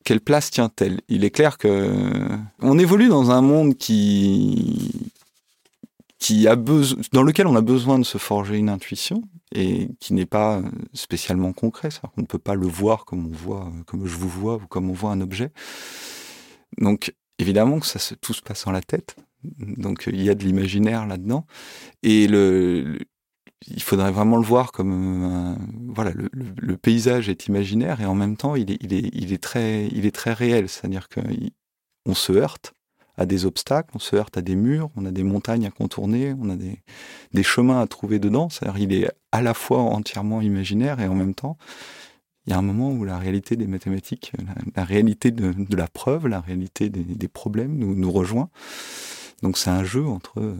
quelle 0.03 0.19
place 0.19 0.51
tient-elle? 0.51 0.99
Il 1.07 1.23
est 1.23 1.29
clair 1.29 1.57
que 1.57 1.91
on 2.59 2.77
évolue 2.77 3.07
dans 3.07 3.31
un 3.31 3.41
monde 3.41 3.77
qui 3.77 5.11
qui 6.19 6.47
a 6.47 6.55
besoin, 6.55 7.01
dans 7.11 7.23
lequel 7.23 7.47
on 7.47 7.55
a 7.55 7.61
besoin 7.61 7.99
de 7.99 8.05
se 8.05 8.17
forger 8.17 8.57
une 8.57 8.69
intuition 8.69 9.23
et 9.53 9.89
qui 9.99 10.13
n'est 10.13 10.25
pas 10.25 10.61
spécialement 10.93 11.51
concret. 11.51 11.89
On 12.17 12.21
ne 12.21 12.25
peut 12.25 12.39
pas 12.39 12.55
le 12.55 12.65
voir 12.65 13.03
comme 13.03 13.27
on 13.27 13.35
voit, 13.35 13.71
comme 13.85 14.07
je 14.07 14.15
vous 14.15 14.29
vois 14.29 14.55
ou 14.55 14.67
comme 14.67 14.89
on 14.89 14.93
voit 14.93 15.11
un 15.11 15.21
objet. 15.21 15.51
Donc 16.77 17.13
évidemment 17.39 17.79
que 17.79 17.85
ça 17.85 17.99
se, 17.99 18.15
tout 18.15 18.33
se 18.33 18.41
passe 18.41 18.65
dans 18.65 18.71
la 18.71 18.81
tête. 18.81 19.15
Donc 19.59 20.09
il 20.11 20.21
y 20.21 20.29
a 20.29 20.35
de 20.35 20.43
l'imaginaire 20.43 21.05
là-dedans. 21.07 21.45
Et 22.03 22.27
il 23.67 23.81
faudrait 23.81 24.11
vraiment 24.11 24.37
le 24.37 24.43
voir 24.43 24.71
comme 24.71 25.57
voilà 25.93 26.11
le, 26.13 26.77
paysage 26.77 27.29
est 27.29 27.47
imaginaire 27.47 28.01
et 28.01 28.05
en 28.05 28.15
même 28.15 28.35
temps 28.35 28.55
il 28.55 28.71
est, 28.71 29.41
très 29.41 29.87
il 29.87 30.05
est 30.05 30.15
très 30.15 30.33
réel. 30.33 30.69
C'est-à-dire 30.69 31.07
qu'on 31.09 32.15
se 32.15 32.33
heurte 32.33 32.73
à 33.15 33.25
des 33.25 33.45
obstacles 33.45 33.91
on 33.93 33.99
se 33.99 34.15
heurte 34.15 34.37
à 34.37 34.41
des 34.41 34.55
murs 34.55 34.89
on 34.95 35.05
a 35.05 35.11
des 35.11 35.23
montagnes 35.23 35.67
à 35.67 35.71
contourner 35.71 36.33
on 36.33 36.49
a 36.49 36.55
des, 36.55 36.79
des 37.31 37.43
chemins 37.43 37.81
à 37.81 37.87
trouver 37.87 38.19
dedans. 38.19 38.49
C'est-à-dire 38.49 38.81
il 38.81 38.93
est 38.93 39.11
à 39.31 39.41
la 39.41 39.53
fois 39.53 39.79
entièrement 39.79 40.41
imaginaire 40.41 40.99
et 40.99 41.07
en 41.07 41.15
même 41.15 41.35
temps 41.35 41.57
il 42.45 42.49
y 42.49 42.53
a 42.53 42.57
un 42.57 42.61
moment 42.61 42.91
où 42.91 43.05
la 43.05 43.17
réalité 43.17 43.55
des 43.55 43.67
mathématiques 43.67 44.33
la, 44.75 44.83
réalité 44.83 45.31
de, 45.31 45.53
de, 45.53 45.75
la 45.77 45.87
preuve 45.87 46.27
la 46.27 46.41
réalité 46.41 46.89
des, 46.89 47.03
des 47.03 47.27
problèmes 47.29 47.77
nous, 47.77 47.95
nous 47.95 48.11
rejoint 48.11 48.49
donc 49.43 49.59
c'est 49.59 49.69
un 49.69 49.83
jeu 49.83 50.07
entre 50.07 50.55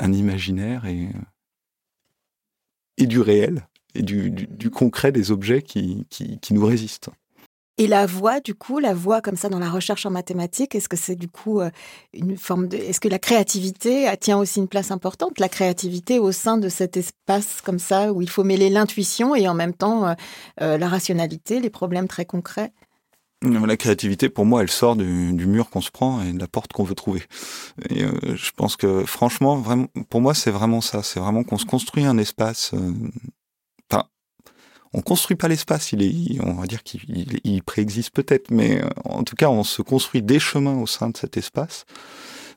un 0.00 0.12
imaginaire 0.12 0.86
et 0.86 1.10
et 3.00 3.06
du 3.06 3.20
réel, 3.20 3.66
et 3.94 4.02
du, 4.02 4.70
concret 4.70 5.10
des 5.10 5.32
objets 5.32 5.62
qui, 5.62 6.06
qui, 6.10 6.54
nous 6.54 6.64
résistent. 6.64 7.10
Et 7.78 7.86
la 7.86 8.04
voix, 8.04 8.40
du 8.40 8.54
coup, 8.54 8.78
la 8.78 8.92
voix 8.92 9.22
comme 9.22 9.36
ça 9.36 9.48
dans 9.48 9.58
la 9.58 9.70
recherche 9.70 10.04
en 10.04 10.10
mathématiques, 10.10 10.74
est-ce 10.74 10.88
que 10.88 10.98
c'est 10.98 11.16
du 11.16 11.28
coup 11.28 11.60
euh, 11.60 11.70
une 12.12 12.36
forme 12.36 12.68
de... 12.68 12.76
Est-ce 12.76 13.00
que 13.00 13.08
la 13.08 13.18
créativité 13.18 14.06
tient 14.20 14.38
aussi 14.38 14.60
une 14.60 14.68
place 14.68 14.90
importante 14.90 15.40
La 15.40 15.48
créativité 15.48 16.18
au 16.18 16.30
sein 16.30 16.58
de 16.58 16.68
cet 16.68 16.98
espace 16.98 17.62
comme 17.62 17.78
ça 17.78 18.12
où 18.12 18.20
il 18.20 18.28
faut 18.28 18.44
mêler 18.44 18.68
l'intuition 18.68 19.34
et 19.34 19.48
en 19.48 19.54
même 19.54 19.72
temps 19.72 20.08
euh, 20.08 20.14
euh, 20.60 20.76
la 20.76 20.88
rationalité, 20.88 21.58
les 21.58 21.70
problèmes 21.70 22.06
très 22.06 22.26
concrets? 22.26 22.70
La 23.42 23.76
créativité, 23.76 24.28
pour 24.28 24.44
moi, 24.44 24.62
elle 24.62 24.70
sort 24.70 24.96
du, 24.96 25.04
mur 25.04 25.70
qu'on 25.70 25.80
se 25.80 25.90
prend 25.90 26.22
et 26.22 26.32
de 26.32 26.38
la 26.38 26.46
porte 26.46 26.72
qu'on 26.72 26.84
veut 26.84 26.94
trouver. 26.94 27.22
Et 27.88 28.04
euh, 28.04 28.12
je 28.36 28.50
pense 28.54 28.76
que, 28.76 29.04
franchement, 29.04 29.56
vraiment, 29.56 29.86
pour 30.10 30.20
moi, 30.20 30.34
c'est 30.34 30.50
vraiment 30.50 30.80
ça. 30.80 31.02
C'est 31.02 31.20
vraiment 31.20 31.42
qu'on 31.42 31.58
se 31.58 31.64
construit 31.64 32.04
un 32.04 32.18
espace. 32.18 32.72
Euh, 32.74 32.92
enfin, 33.90 34.04
on 34.92 35.00
construit 35.00 35.36
pas 35.36 35.48
l'espace. 35.48 35.92
Il 35.92 36.02
est, 36.02 36.40
on 36.44 36.54
va 36.54 36.66
dire 36.66 36.82
qu'il 36.82 37.40
il, 37.44 37.62
préexiste 37.62 38.10
peut-être, 38.10 38.50
mais 38.50 38.82
euh, 38.82 38.88
en 39.04 39.22
tout 39.24 39.36
cas, 39.36 39.48
on 39.48 39.64
se 39.64 39.80
construit 39.80 40.22
des 40.22 40.38
chemins 40.38 40.78
au 40.78 40.86
sein 40.86 41.08
de 41.08 41.16
cet 41.16 41.36
espace. 41.36 41.86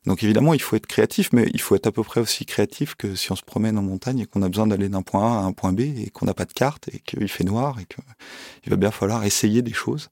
Donc 0.06 0.22
évidemment, 0.22 0.54
il 0.54 0.62
faut 0.62 0.76
être 0.76 0.86
créatif, 0.86 1.30
mais 1.32 1.50
il 1.54 1.62
faut 1.62 1.76
être 1.76 1.88
à 1.88 1.92
peu 1.94 2.04
près 2.04 2.20
aussi 2.20 2.46
créatif 2.46 2.96
que 2.96 3.16
si 3.16 3.32
on 3.32 3.38
se 3.38 3.42
promène 3.42 3.78
en 3.78 3.84
montagne 3.84 4.20
et 4.20 4.26
qu'on 4.26 4.42
a 4.42 4.50
besoin 4.50 4.68
d'aller 4.68 4.90
d'un 4.90 5.02
point 5.02 5.26
A 5.26 5.40
à 5.40 5.44
un 5.44 5.54
point 5.54 5.72
B 5.72 5.80
et 5.80 6.10
qu'on 6.12 6.26
n'a 6.26 6.34
pas 6.34 6.44
de 6.44 6.52
carte 6.52 6.90
et 6.92 7.00
qu'il 7.00 7.30
fait 7.30 7.46
noir 7.46 7.80
et 7.80 7.86
qu'il 7.86 8.70
va 8.70 8.76
bien 8.76 8.92
falloir 8.92 9.24
essayer 9.24 9.62
des 9.62 9.72
choses. 9.72 10.10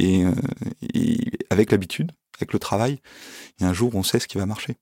Euh, 0.00 0.32
et, 0.94 1.18
avec 1.50 1.70
l'habitude, 1.70 2.12
avec 2.38 2.52
le 2.52 2.58
travail, 2.58 3.00
un 3.60 3.72
jour 3.72 3.94
on 3.94 4.02
sait 4.02 4.18
ce 4.18 4.28
qui 4.28 4.38
va 4.38 4.46
marcher. 4.46 4.76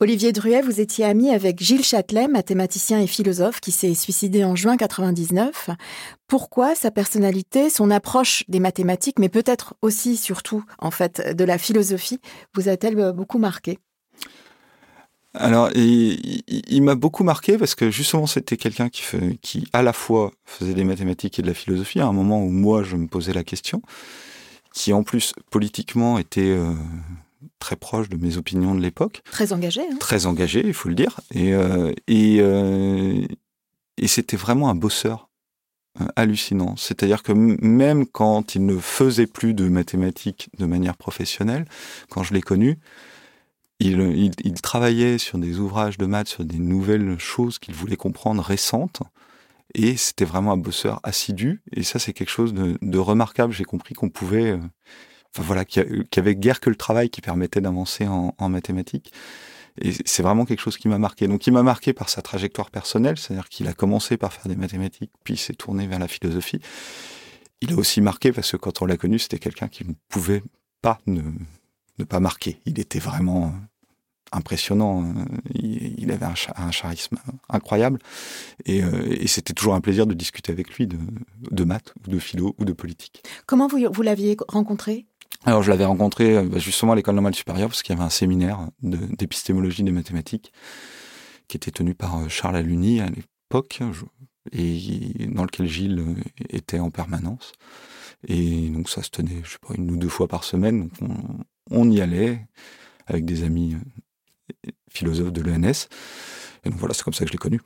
Olivier 0.00 0.30
Druet, 0.30 0.62
vous 0.62 0.80
étiez 0.80 1.04
ami 1.04 1.30
avec 1.30 1.60
Gilles 1.60 1.84
Châtelet, 1.84 2.28
mathématicien 2.28 3.00
et 3.00 3.08
philosophe 3.08 3.58
qui 3.60 3.72
s'est 3.72 3.94
suicidé 3.94 4.44
en 4.44 4.54
juin 4.54 4.76
99. 4.76 5.70
Pourquoi 6.28 6.76
sa 6.76 6.92
personnalité, 6.92 7.68
son 7.68 7.90
approche 7.90 8.44
des 8.46 8.60
mathématiques, 8.60 9.18
mais 9.18 9.28
peut-être 9.28 9.74
aussi, 9.82 10.16
surtout, 10.16 10.64
en 10.78 10.92
fait, 10.92 11.34
de 11.36 11.42
la 11.42 11.58
philosophie, 11.58 12.20
vous 12.54 12.68
a-t-elle 12.68 13.12
beaucoup 13.12 13.38
marqué? 13.38 13.80
Alors, 15.34 15.70
il, 15.74 16.82
m'a 16.82 16.94
beaucoup 16.94 17.22
marqué 17.22 17.58
parce 17.58 17.74
que 17.74 17.90
justement, 17.90 18.26
c'était 18.26 18.56
quelqu'un 18.56 18.88
qui, 18.88 19.04
qui, 19.42 19.68
à 19.72 19.82
la 19.82 19.92
fois, 19.92 20.32
faisait 20.46 20.74
des 20.74 20.84
mathématiques 20.84 21.38
et 21.38 21.42
de 21.42 21.46
la 21.46 21.54
philosophie, 21.54 22.00
à 22.00 22.06
un 22.06 22.12
moment 22.12 22.42
où 22.42 22.48
moi, 22.48 22.82
je 22.82 22.96
me 22.96 23.06
posais 23.06 23.32
la 23.32 23.44
question 23.44 23.82
qui 24.72 24.92
en 24.92 25.02
plus 25.02 25.32
politiquement 25.50 26.18
était 26.18 26.40
euh, 26.40 26.72
très 27.58 27.76
proche 27.76 28.08
de 28.08 28.16
mes 28.16 28.36
opinions 28.36 28.74
de 28.74 28.80
l'époque. 28.80 29.22
Très 29.30 29.52
engagé. 29.52 29.80
Hein 29.80 29.96
très 29.98 30.26
engagé, 30.26 30.62
il 30.64 30.74
faut 30.74 30.88
le 30.88 30.94
dire. 30.94 31.20
Et, 31.34 31.52
euh, 31.52 31.92
et, 32.06 32.38
euh, 32.40 33.26
et 33.96 34.06
c'était 34.06 34.36
vraiment 34.36 34.70
un 34.70 34.74
bosseur 34.74 35.28
hallucinant. 36.14 36.76
C'est-à-dire 36.76 37.24
que 37.24 37.32
même 37.32 38.06
quand 38.06 38.54
il 38.54 38.64
ne 38.64 38.78
faisait 38.78 39.26
plus 39.26 39.52
de 39.52 39.68
mathématiques 39.68 40.48
de 40.56 40.64
manière 40.64 40.96
professionnelle, 40.96 41.64
quand 42.08 42.22
je 42.22 42.34
l'ai 42.34 42.42
connu, 42.42 42.78
il, 43.80 44.00
il, 44.00 44.32
il, 44.44 44.60
travaillait 44.60 45.18
sur 45.18 45.38
des 45.38 45.58
ouvrages 45.58 45.98
de 45.98 46.06
maths, 46.06 46.28
sur 46.28 46.44
des 46.44 46.58
nouvelles 46.58 47.18
choses 47.18 47.58
qu'il 47.58 47.74
voulait 47.74 47.96
comprendre 47.96 48.42
récentes. 48.42 49.02
Et 49.74 49.96
c'était 49.96 50.24
vraiment 50.24 50.52
un 50.52 50.56
bosseur 50.56 51.00
assidu. 51.02 51.62
Et 51.72 51.82
ça, 51.82 51.98
c'est 51.98 52.12
quelque 52.12 52.30
chose 52.30 52.54
de, 52.54 52.78
de 52.80 52.98
remarquable. 52.98 53.52
J'ai 53.52 53.64
compris 53.64 53.94
qu'on 53.94 54.08
pouvait, 54.08 54.52
euh, 54.52 54.58
enfin 55.34 55.42
voilà, 55.42 55.64
qu'il 55.64 56.06
y 56.14 56.18
avait 56.18 56.34
guère 56.34 56.60
que 56.60 56.70
le 56.70 56.76
travail 56.76 57.10
qui 57.10 57.20
permettait 57.20 57.60
d'avancer 57.60 58.06
en, 58.06 58.34
en, 58.38 58.48
mathématiques. 58.48 59.12
Et 59.80 59.92
c'est 60.04 60.22
vraiment 60.22 60.44
quelque 60.44 60.60
chose 60.60 60.76
qui 60.76 60.88
m'a 60.88 60.98
marqué. 60.98 61.28
Donc, 61.28 61.46
il 61.46 61.52
m'a 61.52 61.62
marqué 61.62 61.92
par 61.92 62.08
sa 62.08 62.22
trajectoire 62.22 62.70
personnelle, 62.70 63.18
c'est-à-dire 63.18 63.48
qu'il 63.48 63.68
a 63.68 63.74
commencé 63.74 64.16
par 64.16 64.32
faire 64.32 64.48
des 64.48 64.56
mathématiques, 64.56 65.12
puis 65.22 65.36
s'est 65.36 65.54
tourné 65.54 65.86
vers 65.86 66.00
la 66.00 66.08
philosophie. 66.08 66.60
Il 67.60 67.72
a 67.74 67.76
aussi 67.76 68.00
marqué 68.00 68.32
parce 68.32 68.50
que 68.50 68.56
quand 68.56 68.82
on 68.82 68.86
l'a 68.86 68.96
connu, 68.96 69.18
c'était 69.18 69.38
quelqu'un 69.38 69.68
qui 69.68 69.84
ne 69.84 69.92
pouvait 70.08 70.42
pas 70.80 71.00
ne, 71.06 71.22
ne 71.98 72.04
pas 72.04 72.20
marquer. 72.20 72.60
Il 72.66 72.80
était 72.80 72.98
vraiment 72.98 73.52
impressionnant. 74.32 75.04
Euh, 75.04 75.24
il, 75.54 76.10
avait 76.10 76.26
un, 76.26 76.70
charisme 76.70 77.16
incroyable. 77.48 77.98
Euh, 78.68 79.16
et, 79.20 79.26
c'était 79.26 79.52
toujours 79.52 79.74
un 79.74 79.80
plaisir 79.80 80.06
de 80.06 80.14
discuter 80.14 80.52
avec 80.52 80.74
lui 80.74 80.86
de, 80.86 80.98
de 81.50 81.64
maths, 81.64 81.92
ou 82.06 82.10
de 82.10 82.18
philo, 82.18 82.54
ou 82.58 82.64
de 82.64 82.72
politique. 82.72 83.22
Comment 83.46 83.66
vous, 83.66 83.78
vous 83.90 84.02
l'aviez 84.02 84.36
rencontré? 84.48 85.06
Alors 85.44 85.62
je 85.62 85.70
l'avais 85.70 85.84
rencontré 85.84 86.36
euh, 86.36 86.42
bah, 86.42 86.58
justement 86.58 86.92
à 86.92 86.96
l'école 86.96 87.14
normale 87.14 87.34
supérieure 87.34 87.68
parce 87.68 87.82
qu'il 87.82 87.94
y 87.94 87.96
avait 87.96 88.06
un 88.06 88.10
séminaire 88.10 88.66
d'épistémologie 88.82 89.84
des 89.84 89.92
mathématiques 89.92 90.52
qui 91.46 91.56
était 91.56 91.70
tenu 91.70 91.94
par 91.94 92.28
Charles 92.28 92.56
Aluni 92.56 93.00
à 93.00 93.06
l'époque 93.06 93.80
et 94.52 95.26
dans 95.28 95.44
lequel 95.44 95.66
Gilles 95.66 96.16
était 96.50 96.80
en 96.80 96.90
permanence. 96.90 97.52
Et 98.26 98.68
donc 98.70 98.90
ça 98.90 99.02
se 99.02 99.10
tenait, 99.10 99.40
je 99.44 99.52
sais 99.52 99.58
pas, 99.66 99.74
une 99.74 99.90
ou 99.92 99.96
deux 99.96 100.08
fois 100.08 100.26
par 100.26 100.44
semaine. 100.44 100.88
Donc 100.88 100.92
on 101.70 101.90
y 101.90 102.00
allait 102.00 102.46
avec 103.06 103.24
des 103.24 103.44
amis 103.44 103.76
philosophe 104.90 105.32
de 105.32 105.42
l'ENS. 105.42 105.88
Et 106.64 106.70
donc 106.70 106.78
voilà, 106.78 106.94
c'est 106.94 107.02
comme 107.02 107.14
ça 107.14 107.24
que 107.24 107.28
je 107.28 107.32
l'ai 107.32 107.38
connu. 107.38 107.60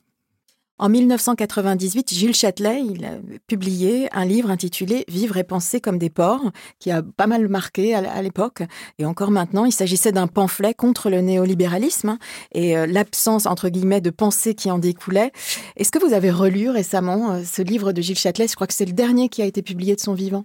En 0.83 0.89
1998, 0.89 2.13
Gilles 2.13 2.35
Châtelet 2.35 2.81
a 3.05 3.13
publié 3.47 4.09
un 4.13 4.25
livre 4.25 4.51
intitulé 4.51 5.05
Vivre 5.07 5.37
et 5.37 5.45
penser 5.45 5.81
comme 5.81 5.97
des 5.97 6.11
porcs, 6.11 6.51
qui 6.81 6.91
a 6.91 7.03
pas 7.03 7.29
mal 7.29 7.47
marqué 7.47 7.95
à 7.95 8.21
l'époque. 8.21 8.63
Et 8.99 9.05
encore 9.05 9.31
maintenant, 9.31 9.65
il 9.65 9.71
s'agissait 9.71 10.11
d'un 10.11 10.27
pamphlet 10.27 10.75
contre 10.75 11.09
le 11.09 11.21
néolibéralisme 11.21 12.19
et 12.51 12.77
euh, 12.77 12.87
l'absence, 12.87 13.47
entre 13.47 13.69
guillemets, 13.69 14.01
de 14.01 14.11
pensée 14.11 14.55
qui 14.55 14.73
en 14.73 14.79
découlait. 14.79 15.31
Est-ce 15.77 15.93
que 15.93 16.05
vous 16.05 16.15
avez 16.15 16.33
relu 16.33 16.69
récemment 16.69 17.33
euh, 17.33 17.43
ce 17.45 17.63
livre 17.63 17.93
de 17.93 18.03
Gilles 18.03 18.19
Châtelet? 18.19 18.49
Je 18.49 18.57
crois 18.57 18.67
que 18.67 18.75
c'est 18.75 18.87
le 18.87 18.93
dernier 18.93 19.29
qui 19.29 19.41
a 19.41 19.45
été 19.45 19.63
publié 19.63 19.95
de 19.95 20.01
son 20.01 20.15
vivant. 20.15 20.43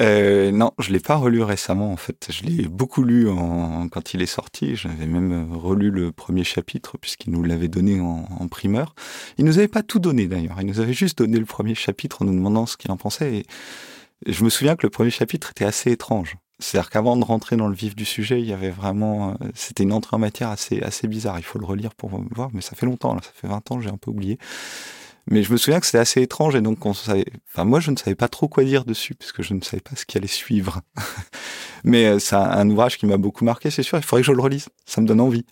Euh, 0.00 0.50
non, 0.52 0.72
je 0.78 0.90
l'ai 0.90 1.00
pas 1.00 1.16
relu 1.16 1.42
récemment 1.42 1.92
en 1.92 1.96
fait. 1.96 2.28
Je 2.30 2.44
l'ai 2.44 2.66
beaucoup 2.66 3.04
lu 3.04 3.28
quand 3.90 4.14
il 4.14 4.22
est 4.22 4.26
sorti. 4.26 4.74
J'avais 4.74 5.06
même 5.06 5.32
euh, 5.32 5.56
relu 5.56 5.90
le 5.90 6.12
premier 6.12 6.44
chapitre 6.44 6.96
puisqu'il 6.98 7.32
nous 7.32 7.42
l'avait 7.42 7.68
donné 7.68 8.00
en, 8.00 8.48
primeur. 8.48 8.94
Il 9.38 9.44
nous 9.44 9.58
avait 9.58 9.68
pas 9.68 9.82
tout 9.82 9.98
donné 9.98 10.26
d'ailleurs. 10.26 10.56
Il 10.60 10.66
nous 10.66 10.80
avait 10.80 10.94
juste 10.94 11.18
donné 11.18 11.38
le 11.38 11.44
premier 11.44 11.74
chapitre 11.74 12.22
en 12.22 12.24
nous 12.24 12.34
demandant 12.34 12.66
ce 12.66 12.76
qu'il 12.76 12.90
en 12.90 12.96
pensait. 12.96 13.34
Et 13.34 13.46
je 14.26 14.44
me 14.44 14.50
souviens 14.50 14.76
que 14.76 14.86
le 14.86 14.90
premier 14.90 15.10
chapitre 15.10 15.50
était 15.50 15.64
assez 15.64 15.90
étrange. 15.92 16.36
C'est-à-dire 16.58 16.90
qu'avant 16.90 17.16
de 17.16 17.24
rentrer 17.24 17.56
dans 17.56 17.68
le 17.68 17.74
vif 17.74 17.96
du 17.96 18.04
sujet, 18.04 18.40
il 18.40 18.46
y 18.46 18.52
avait 18.52 18.70
vraiment, 18.70 19.30
euh, 19.30 19.34
c'était 19.54 19.82
une 19.82 19.92
entrée 19.92 20.16
en 20.16 20.20
matière 20.20 20.48
assez 20.48 20.80
assez 20.80 21.08
bizarre. 21.08 21.38
Il 21.38 21.44
faut 21.44 21.58
le 21.58 21.66
relire 21.66 21.94
pour 21.94 22.10
voir, 22.34 22.50
mais 22.52 22.60
ça 22.60 22.76
fait 22.76 22.86
longtemps 22.86 23.14
là, 23.14 23.20
ça 23.22 23.30
fait 23.34 23.48
20 23.48 23.70
ans, 23.72 23.80
j'ai 23.80 23.90
un 23.90 23.96
peu 23.96 24.10
oublié. 24.10 24.38
Mais 25.30 25.42
je 25.42 25.52
me 25.52 25.56
souviens 25.56 25.78
que 25.78 25.86
c'était 25.86 25.98
assez 25.98 26.20
étrange 26.20 26.54
et 26.56 26.60
donc 26.60 26.84
on 26.84 26.94
savait, 26.94 27.24
enfin 27.48 27.64
moi 27.64 27.80
je 27.80 27.90
ne 27.90 27.96
savais 27.96 28.16
pas 28.16 28.28
trop 28.28 28.48
quoi 28.48 28.64
dire 28.64 28.84
dessus 28.84 29.14
parce 29.14 29.32
que 29.32 29.42
je 29.42 29.54
ne 29.54 29.60
savais 29.60 29.80
pas 29.80 29.94
ce 29.94 30.04
qui 30.04 30.18
allait 30.18 30.26
suivre. 30.26 30.80
Mais 31.84 32.06
euh, 32.06 32.18
c'est 32.18 32.36
un 32.36 32.68
ouvrage 32.68 32.98
qui 32.98 33.06
m'a 33.06 33.16
beaucoup 33.16 33.44
marqué, 33.44 33.70
c'est 33.70 33.82
sûr. 33.82 33.98
Il 33.98 34.04
faudrait 34.04 34.22
que 34.22 34.26
je 34.26 34.32
le 34.32 34.40
relise. 34.40 34.68
Ça 34.84 35.00
me 35.00 35.06
donne 35.06 35.20
envie. 35.20 35.44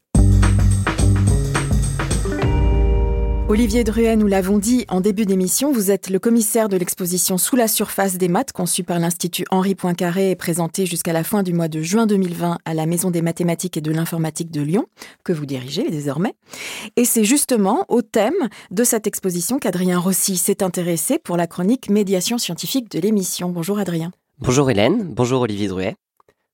Olivier 3.50 3.82
Druet, 3.82 4.14
nous 4.14 4.28
l'avons 4.28 4.58
dit 4.58 4.84
en 4.88 5.00
début 5.00 5.26
d'émission, 5.26 5.72
vous 5.72 5.90
êtes 5.90 6.08
le 6.08 6.20
commissaire 6.20 6.68
de 6.68 6.76
l'exposition 6.76 7.36
Sous 7.36 7.56
la 7.56 7.66
surface 7.66 8.16
des 8.16 8.28
maths, 8.28 8.52
conçue 8.52 8.84
par 8.84 9.00
l'Institut 9.00 9.44
Henri 9.50 9.74
Poincaré 9.74 10.30
et 10.30 10.36
présentée 10.36 10.86
jusqu'à 10.86 11.12
la 11.12 11.24
fin 11.24 11.42
du 11.42 11.52
mois 11.52 11.66
de 11.66 11.82
juin 11.82 12.06
2020 12.06 12.58
à 12.64 12.74
la 12.74 12.86
Maison 12.86 13.10
des 13.10 13.22
mathématiques 13.22 13.76
et 13.76 13.80
de 13.80 13.90
l'informatique 13.90 14.52
de 14.52 14.60
Lyon, 14.60 14.86
que 15.24 15.32
vous 15.32 15.46
dirigez 15.46 15.90
désormais. 15.90 16.34
Et 16.94 17.04
c'est 17.04 17.24
justement 17.24 17.86
au 17.88 18.02
thème 18.02 18.48
de 18.70 18.84
cette 18.84 19.08
exposition 19.08 19.58
qu'Adrien 19.58 19.98
Rossi 19.98 20.36
s'est 20.36 20.62
intéressé 20.62 21.18
pour 21.18 21.36
la 21.36 21.48
chronique 21.48 21.90
médiation 21.90 22.38
scientifique 22.38 22.88
de 22.88 23.00
l'émission. 23.00 23.50
Bonjour 23.50 23.80
Adrien. 23.80 24.12
Bonjour 24.38 24.70
Hélène, 24.70 25.12
bonjour 25.12 25.40
Olivier 25.40 25.66
Druet. 25.66 25.96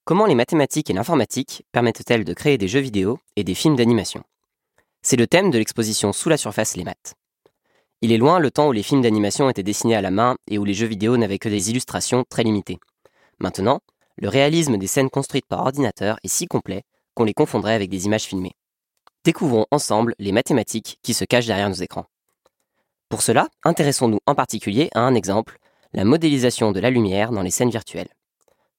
Comment 0.07 0.25
les 0.25 0.35
mathématiques 0.35 0.88
et 0.88 0.95
l'informatique 0.95 1.67
permettent-elles 1.73 2.25
de 2.25 2.33
créer 2.33 2.57
des 2.57 2.69
jeux 2.69 2.81
vidéo 2.81 3.19
et 3.37 3.45
des 3.45 3.55
films 3.55 3.76
d'animation? 3.76 4.23
C'est 5.06 5.16
le 5.16 5.28
thème 5.28 5.52
de 5.52 5.58
l'exposition 5.58 6.12
Sous 6.12 6.28
la 6.28 6.36
surface 6.36 6.75
les 6.75 6.82
maths. 6.82 7.14
Il 8.02 8.10
est 8.10 8.18
loin 8.18 8.40
le 8.40 8.50
temps 8.50 8.66
où 8.66 8.72
les 8.72 8.82
films 8.82 9.02
d'animation 9.02 9.48
étaient 9.48 9.62
dessinés 9.62 9.94
à 9.94 10.00
la 10.00 10.10
main 10.10 10.34
et 10.48 10.58
où 10.58 10.64
les 10.64 10.75
jeux 10.75 10.88
vidéo 10.88 11.16
n'avaient 11.16 11.38
que 11.38 11.48
des 11.48 11.70
illustrations 11.70 12.25
très 12.28 12.42
limitées. 12.42 12.80
Maintenant, 13.38 13.78
le 14.16 14.28
réalisme 14.28 14.78
des 14.78 14.88
scènes 14.88 15.08
construites 15.08 15.46
par 15.46 15.60
ordinateur 15.60 16.18
est 16.25 16.28
si 16.28 16.46
complet 16.46 16.82
qu'on 17.14 17.22
les 17.22 17.34
confondrait 17.34 17.75
avec 17.75 17.88
des 17.88 18.06
images 18.06 18.25
filmées. 18.25 18.56
Découvrons 19.22 19.66
ensemble 19.70 20.16
les 20.18 20.32
mathématiques 20.32 20.98
qui 21.04 21.14
se 21.14 21.25
cachent 21.25 21.46
derrière 21.46 21.68
nos 21.68 21.76
écrans. 21.76 22.06
Pour 23.08 23.22
cela, 23.22 23.46
intéressons-nous 23.62 24.18
en 24.26 24.34
particulier 24.34 24.90
à 24.92 25.02
un 25.02 25.14
exemple, 25.14 25.58
la 25.92 26.04
modélisation 26.04 26.72
de 26.72 26.80
la 26.80 26.90
lumière 26.90 27.30
dans 27.30 27.42
les 27.42 27.52
scènes 27.52 27.70
virtuelles. 27.70 28.10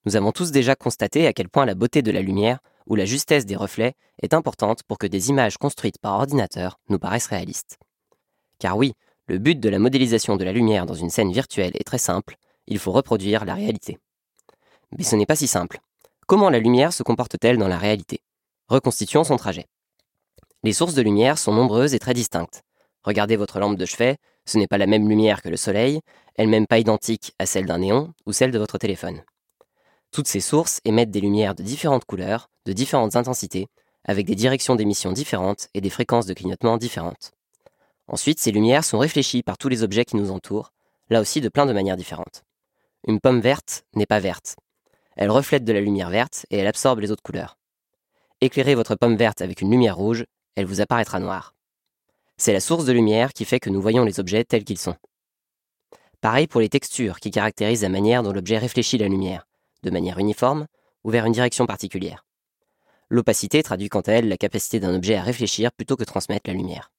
Nous 0.03 0.17
avons 0.17 0.33
tous 0.33 0.51
déjà 0.51 0.75
constaté 0.75 1.25
à 1.25 1.31
quel 1.31 1.47
point 1.47 1.65
la 1.65 1.73
beauté 1.73 2.01
de 2.01 2.11
la 2.11 2.21
lumière 2.21 2.59
où 2.87 2.95
la 2.95 3.05
justesse 3.05 3.45
des 3.45 3.55
reflets 3.55 3.93
est 4.21 4.33
importante 4.33 4.83
pour 4.83 4.97
que 4.97 5.07
des 5.07 5.29
images 5.29 5.57
construites 5.57 5.99
par 5.99 6.13
ordinateur 6.13 6.79
nous 6.89 6.99
paraissent 6.99 7.27
réalistes. 7.27 7.77
Car 8.59 8.77
oui, 8.77 8.93
le 9.27 9.37
but 9.37 9.59
de 9.59 9.69
la 9.69 9.79
modélisation 9.79 10.37
de 10.37 10.43
la 10.43 10.53
lumière 10.53 10.85
dans 10.85 10.93
une 10.93 11.09
scène 11.09 11.31
virtuelle 11.31 11.75
est 11.75 11.83
très 11.83 11.97
simple, 11.97 12.37
il 12.65 12.79
faut 12.79 12.91
reproduire 12.91 13.45
la 13.45 13.55
réalité. 13.55 13.97
Mais 14.97 15.03
ce 15.03 15.15
n'est 15.15 15.25
pas 15.25 15.35
si 15.35 15.47
simple. 15.47 15.79
Comment 16.27 16.49
la 16.49 16.59
lumière 16.59 16.93
se 16.93 17.03
comporte-t-elle 17.03 17.57
dans 17.57 17.67
la 17.67 17.77
réalité? 17.77 18.21
Reconstituons 18.67 19.23
son 19.23 19.37
trajet. 19.37 19.65
Les 20.63 20.73
sources 20.73 20.93
de 20.93 21.01
lumière 21.01 21.37
sont 21.37 21.53
nombreuses 21.53 21.93
et 21.93 21.99
très 21.99 22.13
distinctes. 22.13 22.63
Regardez 23.03 23.35
votre 23.35 23.59
lampe 23.59 23.77
de 23.77 23.85
chevet, 23.85 24.17
ce 24.45 24.57
n'est 24.57 24.67
pas 24.67 24.77
la 24.77 24.87
même 24.87 25.07
lumière 25.07 25.41
que 25.41 25.49
le 25.49 25.57
soleil, 25.57 26.01
elle-même 26.35 26.67
pas 26.67 26.79
identique 26.79 27.33
à 27.39 27.45
celle 27.45 27.65
d'un 27.65 27.77
néon 27.79 28.13
ou 28.25 28.33
celle 28.33 28.51
de 28.51 28.59
votre 28.59 28.77
téléphone. 28.77 29.21
Toutes 30.11 30.27
ces 30.27 30.39
sources 30.39 30.79
émettent 30.85 31.11
des 31.11 31.21
lumières 31.21 31.55
de 31.55 31.63
différentes 31.63 32.05
couleurs, 32.05 32.49
de 32.65 32.73
différentes 32.73 33.15
intensités, 33.15 33.67
avec 34.05 34.25
des 34.25 34.35
directions 34.35 34.75
d'émission 34.75 35.11
différentes 35.11 35.67
et 35.73 35.81
des 35.81 35.89
fréquences 35.89 36.25
de 36.25 36.33
clignotement 36.33 36.77
différentes. 36.77 37.31
Ensuite, 38.07 38.39
ces 38.39 38.51
lumières 38.51 38.85
sont 38.85 38.99
réfléchies 38.99 39.43
par 39.43 39.57
tous 39.57 39.67
les 39.67 39.83
objets 39.83 40.05
qui 40.05 40.15
nous 40.15 40.31
entourent, 40.31 40.71
là 41.09 41.19
aussi 41.19 41.41
de 41.41 41.49
plein 41.49 41.65
de 41.65 41.73
manières 41.73 41.97
différentes. 41.97 42.43
Une 43.05 43.19
pomme 43.19 43.41
verte 43.41 43.83
n'est 43.95 44.05
pas 44.05 44.19
verte. 44.19 44.55
Elle 45.17 45.29
reflète 45.29 45.65
de 45.65 45.73
la 45.73 45.81
lumière 45.81 46.09
verte 46.09 46.45
et 46.49 46.57
elle 46.57 46.67
absorbe 46.67 46.99
les 46.99 47.11
autres 47.11 47.23
couleurs. 47.23 47.57
Éclairez 48.39 48.75
votre 48.75 48.95
pomme 48.95 49.17
verte 49.17 49.41
avec 49.41 49.61
une 49.61 49.71
lumière 49.71 49.97
rouge, 49.97 50.25
elle 50.55 50.65
vous 50.65 50.81
apparaîtra 50.81 51.19
noire. 51.19 51.53
C'est 52.37 52.53
la 52.53 52.59
source 52.59 52.85
de 52.85 52.93
lumière 52.93 53.33
qui 53.33 53.45
fait 53.45 53.59
que 53.59 53.69
nous 53.69 53.81
voyons 53.81 54.03
les 54.03 54.19
objets 54.19 54.45
tels 54.45 54.63
qu'ils 54.63 54.77
sont. 54.77 54.95
Pareil 56.21 56.47
pour 56.47 56.61
les 56.61 56.69
textures 56.69 57.19
qui 57.19 57.31
caractérisent 57.31 57.81
la 57.81 57.89
manière 57.89 58.23
dont 58.23 58.31
l'objet 58.31 58.57
réfléchit 58.57 58.97
la 58.97 59.07
lumière 59.07 59.46
de 59.83 59.89
manière 59.89 60.19
uniforme 60.19 60.67
ou 61.03 61.09
vers 61.09 61.25
une 61.25 61.33
direction 61.33 61.65
particulière. 61.65 62.25
L'opacité 63.09 63.63
traduit 63.63 63.89
quant 63.89 64.01
à 64.01 64.13
elle 64.13 64.27
la 64.27 64.37
capacité 64.37 64.79
d'un 64.79 64.95
objet 64.95 65.15
à 65.15 65.23
réfléchir 65.23 65.71
plutôt 65.71 65.95
que 65.95 66.03
transmettre 66.03 66.49
la 66.49 66.53
lumière. 66.53 66.91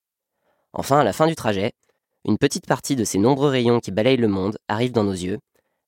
Enfin, 0.73 1.01
à 1.01 1.05
la 1.05 1.13
fin 1.13 1.27
du 1.27 1.35
trajet, 1.35 1.73
une 2.25 2.39
petite 2.39 2.67
partie 2.67 2.97
de 2.97 3.05
ces 3.05 3.19
nombreux 3.19 3.51
rayons 3.51 3.81
qui 3.81 3.91
balayent 3.91 4.17
le 4.17 4.29
monde 4.29 4.59
arrive 4.69 4.93
dans 4.93 5.05
nos 5.05 5.13
yeux, 5.13 5.39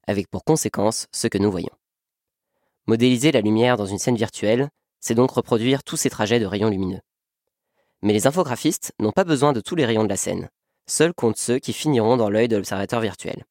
avec 0.06 0.28
pour 0.28 0.44
conséquence 0.44 1.06
ce 1.12 1.26
que 1.26 1.38
nous 1.38 1.50
voyons. 1.50 1.70
Modéliser 2.86 3.32
la 3.32 3.40
lumière 3.40 3.76
dans 3.76 3.86
une 3.86 3.98
scène 3.98 4.16
virtuelle, 4.16 4.68
c'est 5.00 5.14
donc 5.14 5.30
reproduire 5.30 5.82
tous 5.82 5.96
ces 5.96 6.10
trajets 6.10 6.40
de 6.40 6.46
rayons 6.46 6.68
lumineux. 6.68 7.00
Mais 8.02 8.12
les 8.12 8.26
infographistes 8.26 8.92
n'ont 8.98 9.12
pas 9.12 9.24
besoin 9.24 9.52
de 9.52 9.60
tous 9.60 9.76
les 9.76 9.84
rayons 9.84 10.04
de 10.04 10.08
la 10.08 10.16
scène, 10.16 10.48
seuls 10.86 11.14
comptent 11.14 11.36
ceux 11.36 11.58
qui 11.58 11.72
finiront 11.72 12.16
dans 12.16 12.30
l'œil 12.30 12.48
de 12.48 12.56
l'observateur 12.56 13.00
virtuel. 13.00 13.44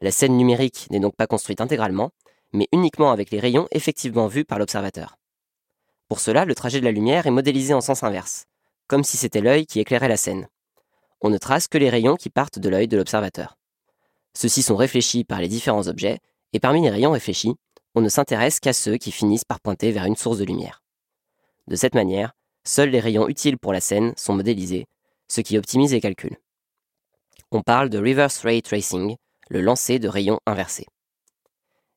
La 0.00 0.10
scène 0.10 0.36
numérique 0.36 0.86
n'est 0.90 1.00
donc 1.00 1.16
pas 1.16 1.26
construite 1.26 1.60
intégralement, 1.60 2.10
mais 2.52 2.68
uniquement 2.72 3.12
avec 3.12 3.30
les 3.30 3.40
rayons 3.40 3.68
effectivement 3.70 4.26
vus 4.26 4.44
par 4.44 4.58
l'observateur. 4.58 5.16
Pour 6.08 6.20
cela, 6.20 6.44
le 6.44 6.54
trajet 6.54 6.80
de 6.80 6.84
la 6.84 6.92
lumière 6.92 7.26
est 7.26 7.30
modélisé 7.30 7.72
en 7.72 7.80
sens 7.80 8.02
inverse, 8.02 8.46
comme 8.88 9.04
si 9.04 9.16
c'était 9.16 9.40
l'œil 9.40 9.66
qui 9.66 9.78
éclairait 9.78 10.08
la 10.08 10.16
scène. 10.16 10.48
On 11.20 11.30
ne 11.30 11.38
trace 11.38 11.68
que 11.68 11.78
les 11.78 11.90
rayons 11.90 12.16
qui 12.16 12.30
partent 12.30 12.58
de 12.58 12.68
l'œil 12.68 12.88
de 12.88 12.96
l'observateur. 12.96 13.56
Ceux-ci 14.34 14.62
sont 14.62 14.76
réfléchis 14.76 15.24
par 15.24 15.40
les 15.40 15.48
différents 15.48 15.86
objets, 15.86 16.18
et 16.52 16.60
parmi 16.60 16.82
les 16.82 16.90
rayons 16.90 17.12
réfléchis, 17.12 17.54
on 17.94 18.00
ne 18.00 18.08
s'intéresse 18.08 18.60
qu'à 18.60 18.72
ceux 18.72 18.96
qui 18.96 19.12
finissent 19.12 19.44
par 19.44 19.60
pointer 19.60 19.92
vers 19.92 20.04
une 20.04 20.16
source 20.16 20.38
de 20.38 20.44
lumière. 20.44 20.82
De 21.68 21.76
cette 21.76 21.94
manière, 21.94 22.32
seuls 22.64 22.90
les 22.90 23.00
rayons 23.00 23.28
utiles 23.28 23.58
pour 23.58 23.72
la 23.72 23.80
scène 23.80 24.12
sont 24.16 24.34
modélisés, 24.34 24.86
ce 25.28 25.40
qui 25.40 25.58
optimise 25.58 25.92
les 25.92 26.00
calculs. 26.00 26.38
On 27.52 27.62
parle 27.62 27.90
de 27.90 27.98
reverse 27.98 28.40
ray 28.40 28.62
tracing, 28.62 29.16
le 29.48 29.60
lancer 29.60 29.98
de 29.98 30.08
rayons 30.08 30.40
inversés 30.46 30.86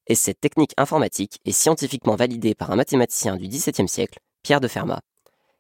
et 0.08 0.16
cette 0.16 0.40
technique 0.40 0.74
informatique 0.78 1.40
est 1.46 1.52
scientifiquement 1.52 2.16
validée 2.16 2.56
par 2.56 2.72
un 2.72 2.76
mathématicien 2.76 3.38
du 3.38 3.48
XVIIe 3.48 3.88
siècle, 3.88 4.20
Pierre 4.42 4.62
de 4.62 4.68
Fermat, 4.68 5.02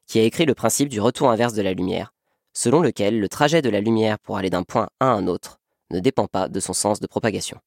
qui 0.08 0.19
a 0.19 0.23
écrit 0.23 0.45
le 0.45 0.53
principe 0.53 0.89
du 0.89 0.99
retour 0.99 1.29
inverse 1.29 1.53
de 1.53 1.62
la 1.62 1.73
lumière, 1.73 2.13
selon 2.53 2.82
lequel 2.82 3.19
le 3.19 3.29
trajet 3.29 3.62
de 3.62 3.69
la 3.69 3.82
lumière 3.82 4.19
pour 4.19 4.38
aller 4.38 4.49
d'un 4.49 4.63
point 4.63 4.89
à 4.99 5.08
un 5.08 5.27
autre 5.27 5.60
ne 5.89 5.99
dépend 5.99 6.27
pas 6.27 6.49
de 6.49 6.60
son 6.60 6.73
sens 6.73 6.99
de 6.99 7.08
propagation. 7.08 7.60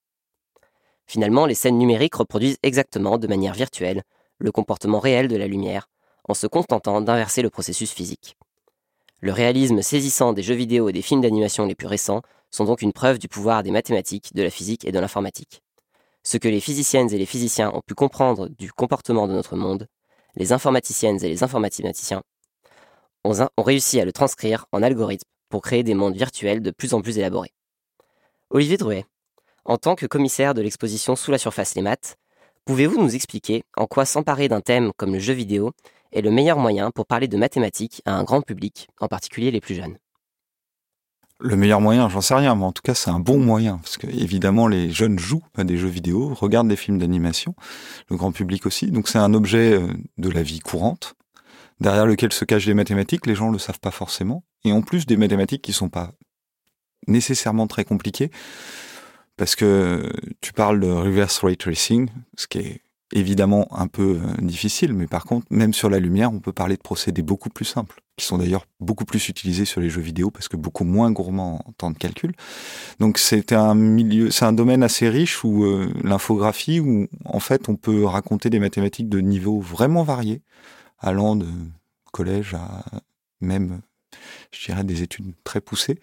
Finalement, 1.07 1.47
les 1.47 1.55
scènes 1.55 1.79
numériques 1.79 2.17
reproduisent 2.17 2.59
exactement 2.62 3.19
de 3.19 3.27
manière 3.27 3.55
virtuelle 3.55 4.03
le 4.39 4.53
comportement 4.53 4.99
réel 4.99 5.29
de 5.29 5.37
la 5.37 5.47
lumière, 5.47 5.89
en 6.29 6.35
se 6.35 6.47
contentant 6.47 7.01
d'inverser 7.01 7.43
le 7.43 7.51
processus 7.51 7.93
physique. 7.93 8.37
Le 9.21 9.33
réalisme 9.33 9.81
saisissant 9.81 10.33
des 10.33 10.43
jeux 10.43 10.55
vidéo 10.55 10.89
et 10.89 10.93
des 10.93 11.03
films 11.03 11.23
d'animation 11.23 11.65
les 11.65 11.75
plus 11.75 11.87
récents 11.87 12.23
sont 12.51 12.65
donc 12.65 12.83
une 12.83 12.93
preuve 12.93 13.19
du 13.19 13.29
pouvoir 13.29 13.62
des 13.62 13.71
mathématiques, 13.71 14.35
de 14.35 14.43
la 14.43 14.51
physique 14.51 14.85
et 14.85 14.93
de 14.93 14.99
l'informatique. 14.99 15.62
Ce 16.27 16.39
que 16.39 16.49
les 16.49 16.59
physiciennes 16.59 17.15
et 17.15 17.19
les 17.19 17.25
physiciens 17.25 17.71
ont 17.73 17.83
pu 17.87 17.95
comprendre 17.95 18.49
du 18.49 18.73
comportement 18.73 19.29
de 19.29 19.33
notre 19.33 19.55
monde, 19.55 19.87
les 20.35 20.53
informaticiennes 20.53 21.25
et 21.25 21.29
les 21.29 21.45
informaticiens 21.45 21.93
ont, 23.23 23.33
réussi 23.59 24.01
à 24.01 24.05
le 24.05 24.11
transcrire 24.11 24.67
en 24.73 24.83
algorithme 24.83 25.29
pour 25.51 25.62
créer 25.62 25.85
des 25.85 25.95
mondes 25.95 26.17
virtuels 26.17 26.62
de 26.62 26.73
plus 26.73 26.95
en 26.95 27.01
plus 27.01 27.17
élaborés. 27.17 27.53
Olivier 28.51 28.77
Druet, 28.77 29.05
en 29.65 29.77
tant 29.79 29.95
que 29.95 30.07
commissaire 30.07 30.53
de 30.55 30.62
l'exposition 30.62 31.15
Sous 31.15 31.31
la 31.31 31.39
surface 31.39 31.77
les 31.77 31.83
maths, 31.83 32.17
pouvez-vous 32.65 33.01
nous 33.01 33.15
expliquer 33.15 33.62
en 33.77 33.87
quoi 33.87 34.05
s'emparer 34.05 34.49
d'un 34.49 34.61
thème 34.61 34.91
comme 34.97 35.12
le 35.12 35.21
jeu 35.21 35.33
vidéo 35.33 35.71
est 36.11 36.23
le 36.23 36.33
meilleur 36.33 36.59
moyen 36.59 36.91
pour 36.91 37.07
parler 37.07 37.29
de 37.29 37.37
mathématiques 37.37 38.03
à 38.05 38.15
un 38.15 38.25
grand 38.25 38.43
public, 38.43 38.89
en 38.99 39.07
particulier 39.07 39.53
les 39.53 39.61
plus 39.61 39.77
jeunes? 39.77 39.97
Le 41.38 41.57
meilleur 41.57 41.81
moyen, 41.81 42.09
j'en 42.09 42.20
sais 42.20 42.35
rien, 42.35 42.55
mais 42.55 42.64
en 42.64 42.72
tout 42.72 42.83
cas 42.83 42.94
c'est 42.94 43.11
un 43.11 43.20
bon 43.20 43.38
moyen, 43.38 43.79
parce 43.79 43.96
que 43.96 44.07
évidemment 44.07 44.68
les 44.68 44.90
jeunes 44.90 45.18
jouent 45.18 45.44
à 45.57 45.64
des 45.64 45.77
jeux 45.77 45.88
vidéo, 45.88 46.33
regardent 46.35 46.68
des 46.68 46.77
films 46.77 46.99
d'animation, 46.99 47.55
le 48.09 48.16
grand 48.16 48.33
public 48.33 48.66
aussi, 48.66 48.90
donc 48.90 49.09
c'est 49.09 49.18
un 49.18 49.35
objet 49.35 49.75
euh, 49.75 49.87
de 50.18 50.31
la 50.31 50.42
vie 50.42 50.61
courante, 50.61 51.14
derrière 51.81 52.07
lequel 52.07 52.33
se 52.33 52.44
cachent 52.44 52.66
des 52.66 52.75
mathématiques, 52.75 53.27
les 53.27 53.35
gens 53.35 53.51
le 53.51 53.59
savent 53.59 53.81
pas 53.81 53.90
forcément, 53.90 54.44
et 54.64 54.72
en 54.72 54.81
plus 54.81 55.07
des 55.07 55.16
mathématiques 55.16 55.62
qui 55.62 55.72
sont 55.72 55.90
pas 55.90 56.12
nécessairement 57.07 57.66
très 57.66 57.85
compliquées, 57.85 58.31
parce 59.37 59.55
que 59.55 60.11
tu 60.40 60.55
parles 60.55 60.81
de 60.81 60.88
reverse 60.88 61.38
ray 61.44 61.57
tracing, 61.57 62.09
ce 62.37 62.46
qui 62.46 62.59
est 62.59 62.81
évidemment 63.12 63.69
un 63.71 63.87
peu 63.87 64.21
euh, 64.23 64.42
difficile, 64.42 64.92
mais 64.92 65.07
par 65.07 65.25
contre, 65.25 65.47
même 65.51 65.73
sur 65.73 65.88
la 65.88 65.99
lumière, 65.99 66.33
on 66.33 66.40
peut 66.40 66.53
parler 66.53 66.77
de 66.77 66.83
procédés 66.83 67.23
beaucoup 67.23 67.49
plus 67.49 67.64
simples, 67.64 68.01
qui 68.16 68.25
sont 68.25 68.38
d'ailleurs 68.38 68.66
beaucoup 68.81 69.05
plus 69.05 69.29
utilisés 69.29 69.64
sur 69.64 69.81
les 69.81 69.90
jeux 69.90 70.01
vidéo 70.01 70.31
parce 70.31 70.49
que 70.49 70.57
beaucoup 70.57 70.85
moins 70.85 71.11
gourmands 71.12 71.62
en 71.66 71.73
temps 71.73 71.90
de 71.90 71.99
calcul. 71.99 72.33
Donc 72.99 73.19
c'est 73.19 73.53
un 73.53 73.75
milieu, 73.75 74.31
c'est 74.31 74.45
un 74.45 74.53
domaine 74.53 74.83
assez 74.83 75.09
riche 75.09 75.45
où 75.45 75.64
euh, 75.64 75.92
l'infographie, 76.03 76.81
où 76.81 77.07
en 77.25 77.40
fait 77.40 77.69
on 77.69 77.77
peut 77.77 78.05
raconter 78.05 78.51
des 78.51 78.59
mathématiques 78.59 79.09
de 79.09 79.21
niveaux 79.21 79.61
vraiment 79.61 80.03
variés, 80.03 80.42
allant 80.99 81.37
de 81.37 81.47
collège 82.12 82.55
à 82.55 82.85
même, 83.40 83.81
je 84.51 84.66
dirais, 84.66 84.85
des 84.85 85.03
études 85.03 85.33
très 85.45 85.61
poussées. 85.61 86.01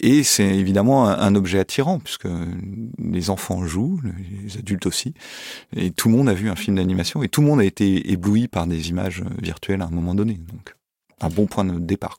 Et 0.00 0.22
c'est 0.22 0.46
évidemment 0.46 1.06
un, 1.06 1.34
objet 1.34 1.58
attirant, 1.58 1.98
puisque 1.98 2.28
les 2.98 3.30
enfants 3.30 3.66
jouent, 3.66 4.00
les 4.44 4.56
adultes 4.56 4.86
aussi, 4.86 5.12
et 5.76 5.90
tout 5.90 6.08
le 6.08 6.16
monde 6.16 6.28
a 6.28 6.34
vu 6.34 6.48
un 6.48 6.56
film 6.56 6.76
d'animation, 6.76 7.22
et 7.22 7.28
tout 7.28 7.42
le 7.42 7.46
monde 7.46 7.60
a 7.60 7.64
été 7.64 8.10
ébloui 8.10 8.48
par 8.48 8.66
des 8.66 8.88
images 8.88 9.22
virtuelles 9.40 9.82
à 9.82 9.86
un 9.86 9.90
moment 9.90 10.14
donné. 10.14 10.34
Donc, 10.34 10.74
un 11.20 11.28
bon 11.28 11.46
point 11.46 11.64
de 11.64 11.78
départ. 11.78 12.18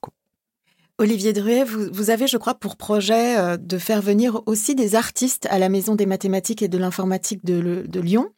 Olivier 0.99 1.33
Druet, 1.33 1.63
vous, 1.63 2.11
avez, 2.11 2.27
je 2.27 2.37
crois, 2.37 2.53
pour 2.53 2.77
projet 2.77 3.37
euh, 3.37 3.57
de 3.57 3.79
faire 3.79 4.01
venir 4.01 4.41
aussi 4.45 4.75
des 4.75 4.93
artistes 4.93 5.47
à 5.49 5.57
la 5.57 5.67
Maison 5.67 5.95
des 5.95 6.05
mathématiques 6.05 6.61
et 6.61 6.67
de 6.67 6.77
l'informatique 6.77 7.43
de, 7.43 7.99
Lyon. 7.99 8.29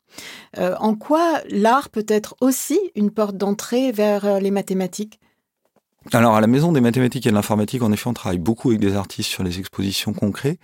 Euh, 0.57 0.73
en 0.79 0.95
quoi 0.95 1.41
l'art 1.49 1.89
peut 1.89 2.05
être 2.07 2.35
aussi 2.39 2.79
une 2.95 3.11
porte 3.11 3.35
d'entrée 3.35 3.91
vers 3.91 4.23
euh, 4.23 4.39
les 4.39 4.51
mathématiques? 4.51 5.19
Alors 6.13 6.35
à 6.35 6.41
la 6.41 6.47
Maison 6.47 6.71
des 6.71 6.81
mathématiques 6.81 7.25
et 7.25 7.29
de 7.29 7.35
l'informatique, 7.35 7.81
en 7.81 7.91
effet, 7.91 8.07
on 8.07 8.13
travaille 8.13 8.39
beaucoup 8.39 8.69
avec 8.69 8.79
des 8.79 8.95
artistes 8.95 9.29
sur 9.29 9.43
les 9.43 9.59
expositions 9.59 10.13
concrètes. 10.13 10.59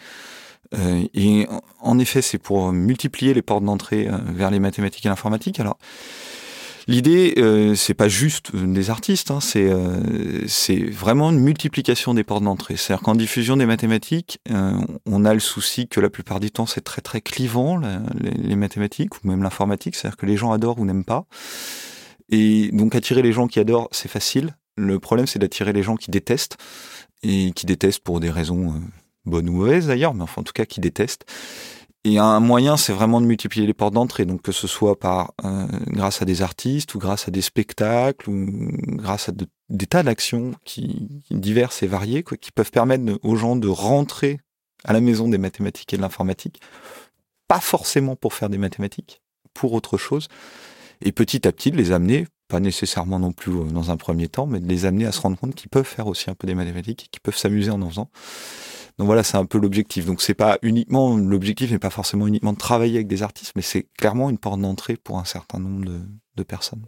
Euh, 0.74 1.04
et 1.14 1.48
en 1.82 2.00
effet, 2.00 2.22
c'est 2.22 2.38
pour 2.38 2.72
multiplier 2.72 3.34
les 3.34 3.42
portes 3.42 3.64
d'entrée 3.64 4.08
euh, 4.08 4.18
vers 4.28 4.52
les 4.52 4.60
mathématiques 4.60 5.06
et 5.06 5.10
l'informatique. 5.10 5.60
Alors, 5.60 5.78
l'idée, 6.88 7.34
euh, 7.38 7.76
c'est 7.76 7.94
pas 7.94 8.08
juste 8.08 8.56
des 8.56 8.90
artistes, 8.90 9.32
hein, 9.32 9.40
c'est 9.42 9.70
euh, 9.70 10.48
c'est 10.48 10.78
vraiment 10.78 11.32
une 11.32 11.40
multiplication 11.40 12.14
des 12.14 12.24
portes 12.24 12.44
d'entrée. 12.44 12.78
C'est-à-dire 12.78 13.04
qu'en 13.04 13.16
diffusion 13.16 13.58
des 13.58 13.66
mathématiques, 13.66 14.40
on 15.06 15.26
a 15.26 15.34
le 15.34 15.40
souci 15.40 15.88
que 15.88 16.00
la 16.00 16.10
plupart 16.10 16.40
du 16.40 16.52
temps, 16.52 16.66
c'est 16.66 16.82
très 16.82 17.02
très 17.02 17.22
clivant 17.22 17.82
les, 18.20 18.56
mathématiques 18.56 19.16
ou 19.16 19.28
même 19.28 19.44
l'informatique. 19.44 19.96
C'est-à-dire 19.96 20.18
que 20.18 20.26
les 20.26 20.38
gens 20.38 20.52
adorent 20.52 20.80
ou 20.80 20.86
n'aiment 20.86 21.06
pas. 21.06 21.26
Et 22.30 22.70
donc 22.72 22.96
attirer 22.96 23.22
les 23.22 23.34
gens 23.34 23.48
qui 23.48 23.60
adorent, 23.60 23.90
c'est 23.92 24.08
facile. 24.08 24.56
Le 24.78 25.00
problème, 25.00 25.28
c'est 25.28 25.40
d'attirer 25.40 25.74
les 25.74 25.84
gens 25.84 25.96
qui 25.96 26.12
détestent, 26.12 26.58
et 27.24 27.52
qui 27.52 27.66
détestent 27.66 28.04
pour 28.04 28.20
des 28.20 28.30
raisons 28.30 28.72
euh, 28.72 28.80
bonnes 29.26 29.50
ou 29.50 29.54
mauvaises 29.54 29.88
d'ailleurs, 29.88 30.14
mais 30.14 30.24
enfin 30.24 30.42
en 30.42 30.44
tout 30.44 30.54
cas 30.54 30.66
qui 30.66 30.80
détestent. 30.80 31.26
Et 32.04 32.18
un 32.18 32.40
moyen, 32.40 32.78
c'est 32.78 32.94
vraiment 32.94 33.22
de 33.22 33.28
multiplier 33.28 33.68
les 33.68 33.76
portes 33.76 33.94
d'entrée, 33.94 34.26
donc 34.26 34.42
que 34.42 34.52
ce 34.52 34.66
soit 34.66 34.98
par 34.98 35.34
euh, 35.46 35.68
grâce 35.88 36.24
à 36.24 36.26
des 36.26 36.42
artistes 36.42 36.96
ou 36.96 37.00
grâce 37.00 37.28
à 37.28 37.32
des 37.32 37.42
spectacles 37.42 38.28
ou 38.28 38.72
grâce 38.96 39.30
à 39.30 39.34
des 39.70 39.86
tas 39.86 40.02
d'actions 40.02 40.54
diverses 41.30 41.84
et 41.84 41.88
variées, 41.88 42.24
qui 42.24 42.52
peuvent 42.52 42.72
permettre 42.72 43.20
aux 43.22 43.36
gens 43.36 43.56
de 43.56 43.68
rentrer 43.68 44.40
à 44.84 44.94
la 44.94 45.02
maison 45.02 45.28
des 45.28 45.38
mathématiques 45.38 45.94
et 45.94 45.98
de 45.98 46.02
l'informatique, 46.02 46.60
pas 47.48 47.60
forcément 47.60 48.16
pour 48.16 48.34
faire 48.34 48.50
des 48.50 48.58
mathématiques, 48.58 49.22
pour 49.54 49.74
autre 49.74 49.98
chose, 49.98 50.28
et 51.02 51.12
petit 51.12 51.48
à 51.48 51.52
petit 51.52 51.70
de 51.70 51.78
les 51.78 51.92
amener 51.92 52.26
pas 52.52 52.60
nécessairement 52.60 53.18
non 53.18 53.32
plus 53.32 53.54
euh, 53.54 53.64
dans 53.64 53.92
un 53.92 53.98
premier 53.98 54.28
temps, 54.28 54.46
mais 54.46 54.60
de 54.60 54.68
les 54.68 54.86
amener 54.86 55.06
à 55.06 55.12
se 55.12 55.22
rendre 55.22 55.38
compte 55.38 55.56
qu'ils 55.56 55.70
peuvent 55.70 55.86
faire 55.86 56.08
aussi 56.08 56.30
un 56.30 56.36
peu 56.36 56.46
des 56.46 56.54
mathématiques 56.54 57.06
et 57.06 57.08
qu'ils 57.10 57.22
peuvent 57.22 57.38
s'amuser 57.38 57.72
en 57.72 57.82
en 57.82 57.90
faisant. 57.90 58.10
Donc 58.98 59.08
voilà, 59.08 59.24
c'est 59.24 59.38
un 59.38 59.46
peu 59.46 59.58
l'objectif. 59.58 60.06
Donc 60.06 60.22
c'est 60.22 60.34
pas 60.34 60.60
uniquement 60.62 61.16
l'objectif 61.16 61.72
n'est 61.72 61.80
pas 61.80 61.90
forcément 61.90 62.28
uniquement 62.28 62.52
de 62.52 62.58
travailler 62.58 62.96
avec 62.96 63.08
des 63.08 63.24
artistes, 63.24 63.54
mais 63.56 63.62
c'est 63.62 63.88
clairement 63.98 64.30
une 64.30 64.38
porte 64.38 64.60
d'entrée 64.60 64.98
pour 64.98 65.18
un 65.18 65.26
certain 65.26 65.60
nombre 65.60 65.86
de, 66.36 66.44
personnes. 66.44 66.84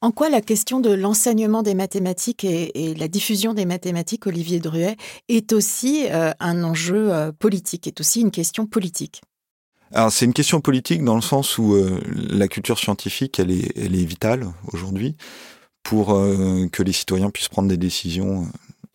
En 0.00 0.12
quoi 0.12 0.30
la 0.30 0.40
question 0.40 0.78
de 0.78 0.90
l'enseignement 0.90 1.64
des 1.64 1.74
mathématiques 1.74 2.44
et, 2.44 2.94
la 2.94 3.08
diffusion 3.08 3.52
des 3.52 3.66
mathématiques, 3.66 4.28
Olivier 4.28 4.60
Druet, 4.60 4.96
est 5.28 5.52
aussi 5.52 6.06
euh, 6.08 6.30
un 6.38 6.62
enjeu 6.62 7.12
euh, 7.12 7.32
politique, 7.32 7.88
est 7.88 8.00
aussi 8.00 8.20
une 8.20 8.30
question 8.30 8.66
politique? 8.66 9.22
Alors 9.92 10.10
c'est 10.10 10.24
une 10.24 10.32
question 10.32 10.60
politique 10.60 11.04
dans 11.04 11.14
le 11.14 11.22
sens 11.22 11.58
où 11.58 11.74
euh, 11.74 12.00
la 12.06 12.48
culture 12.48 12.78
scientifique, 12.78 13.38
elle 13.38 13.50
est, 13.50 13.76
elle 13.76 13.94
est 13.94 14.04
vitale 14.04 14.46
aujourd'hui 14.72 15.16
pour 15.82 16.14
euh, 16.14 16.66
que 16.68 16.82
les 16.82 16.92
citoyens 16.92 17.30
puissent 17.30 17.48
prendre 17.48 17.68
des 17.68 17.76
décisions 17.76 18.42
euh, 18.42 18.46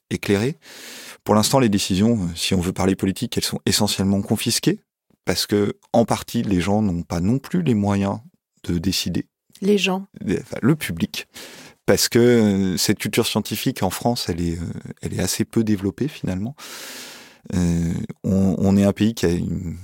éclairées. 0.09 0.57
Pour 1.23 1.35
l'instant, 1.35 1.59
les 1.59 1.69
décisions, 1.69 2.27
si 2.35 2.55
on 2.55 2.61
veut 2.61 2.73
parler 2.73 2.95
politique, 2.95 3.37
elles 3.37 3.43
sont 3.43 3.59
essentiellement 3.65 4.21
confisquées 4.21 4.79
parce 5.25 5.45
que 5.45 5.75
en 5.93 6.05
partie, 6.05 6.41
les 6.41 6.61
gens 6.61 6.81
n'ont 6.81 7.03
pas 7.03 7.19
non 7.19 7.37
plus 7.37 7.61
les 7.61 7.75
moyens 7.75 8.19
de 8.63 8.77
décider. 8.79 9.25
Les 9.61 9.77
gens. 9.77 10.07
le 10.61 10.75
public. 10.75 11.27
Parce 11.85 12.09
que 12.09 12.75
cette 12.77 12.99
culture 12.99 13.27
scientifique 13.27 13.83
en 13.83 13.89
France, 13.89 14.29
elle 14.29 14.41
est, 14.41 14.57
elle 15.01 15.13
est 15.13 15.19
assez 15.19 15.45
peu 15.45 15.63
développée 15.63 16.07
finalement. 16.07 16.55
on, 17.53 18.05
on 18.23 18.77
est 18.77 18.83
un 18.83 18.93
pays 18.93 19.13
qui 19.13 19.25
a 19.25 19.29
une 19.29 19.75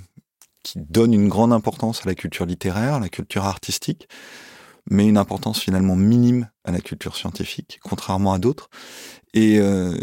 qui 0.64 0.80
donne 0.80 1.14
une 1.14 1.30
grande 1.30 1.54
importance 1.54 2.02
à 2.04 2.10
la 2.10 2.16
culture 2.16 2.46
littéraire, 2.46 2.96
à 2.96 3.00
la 3.00 3.10
culture 3.10 3.46
artistique, 3.46 4.08
mais 4.90 5.08
une 5.08 5.18
importance 5.18 5.60
finalement 5.60 5.96
minime 5.96 6.50
à 6.64 6.72
la 6.72 6.80
culture 6.82 7.16
scientifique, 7.16 7.80
contrairement 7.84 8.34
à 8.34 8.40
d'autres. 8.40 8.70
Et, 9.34 9.60
euh, 9.60 9.98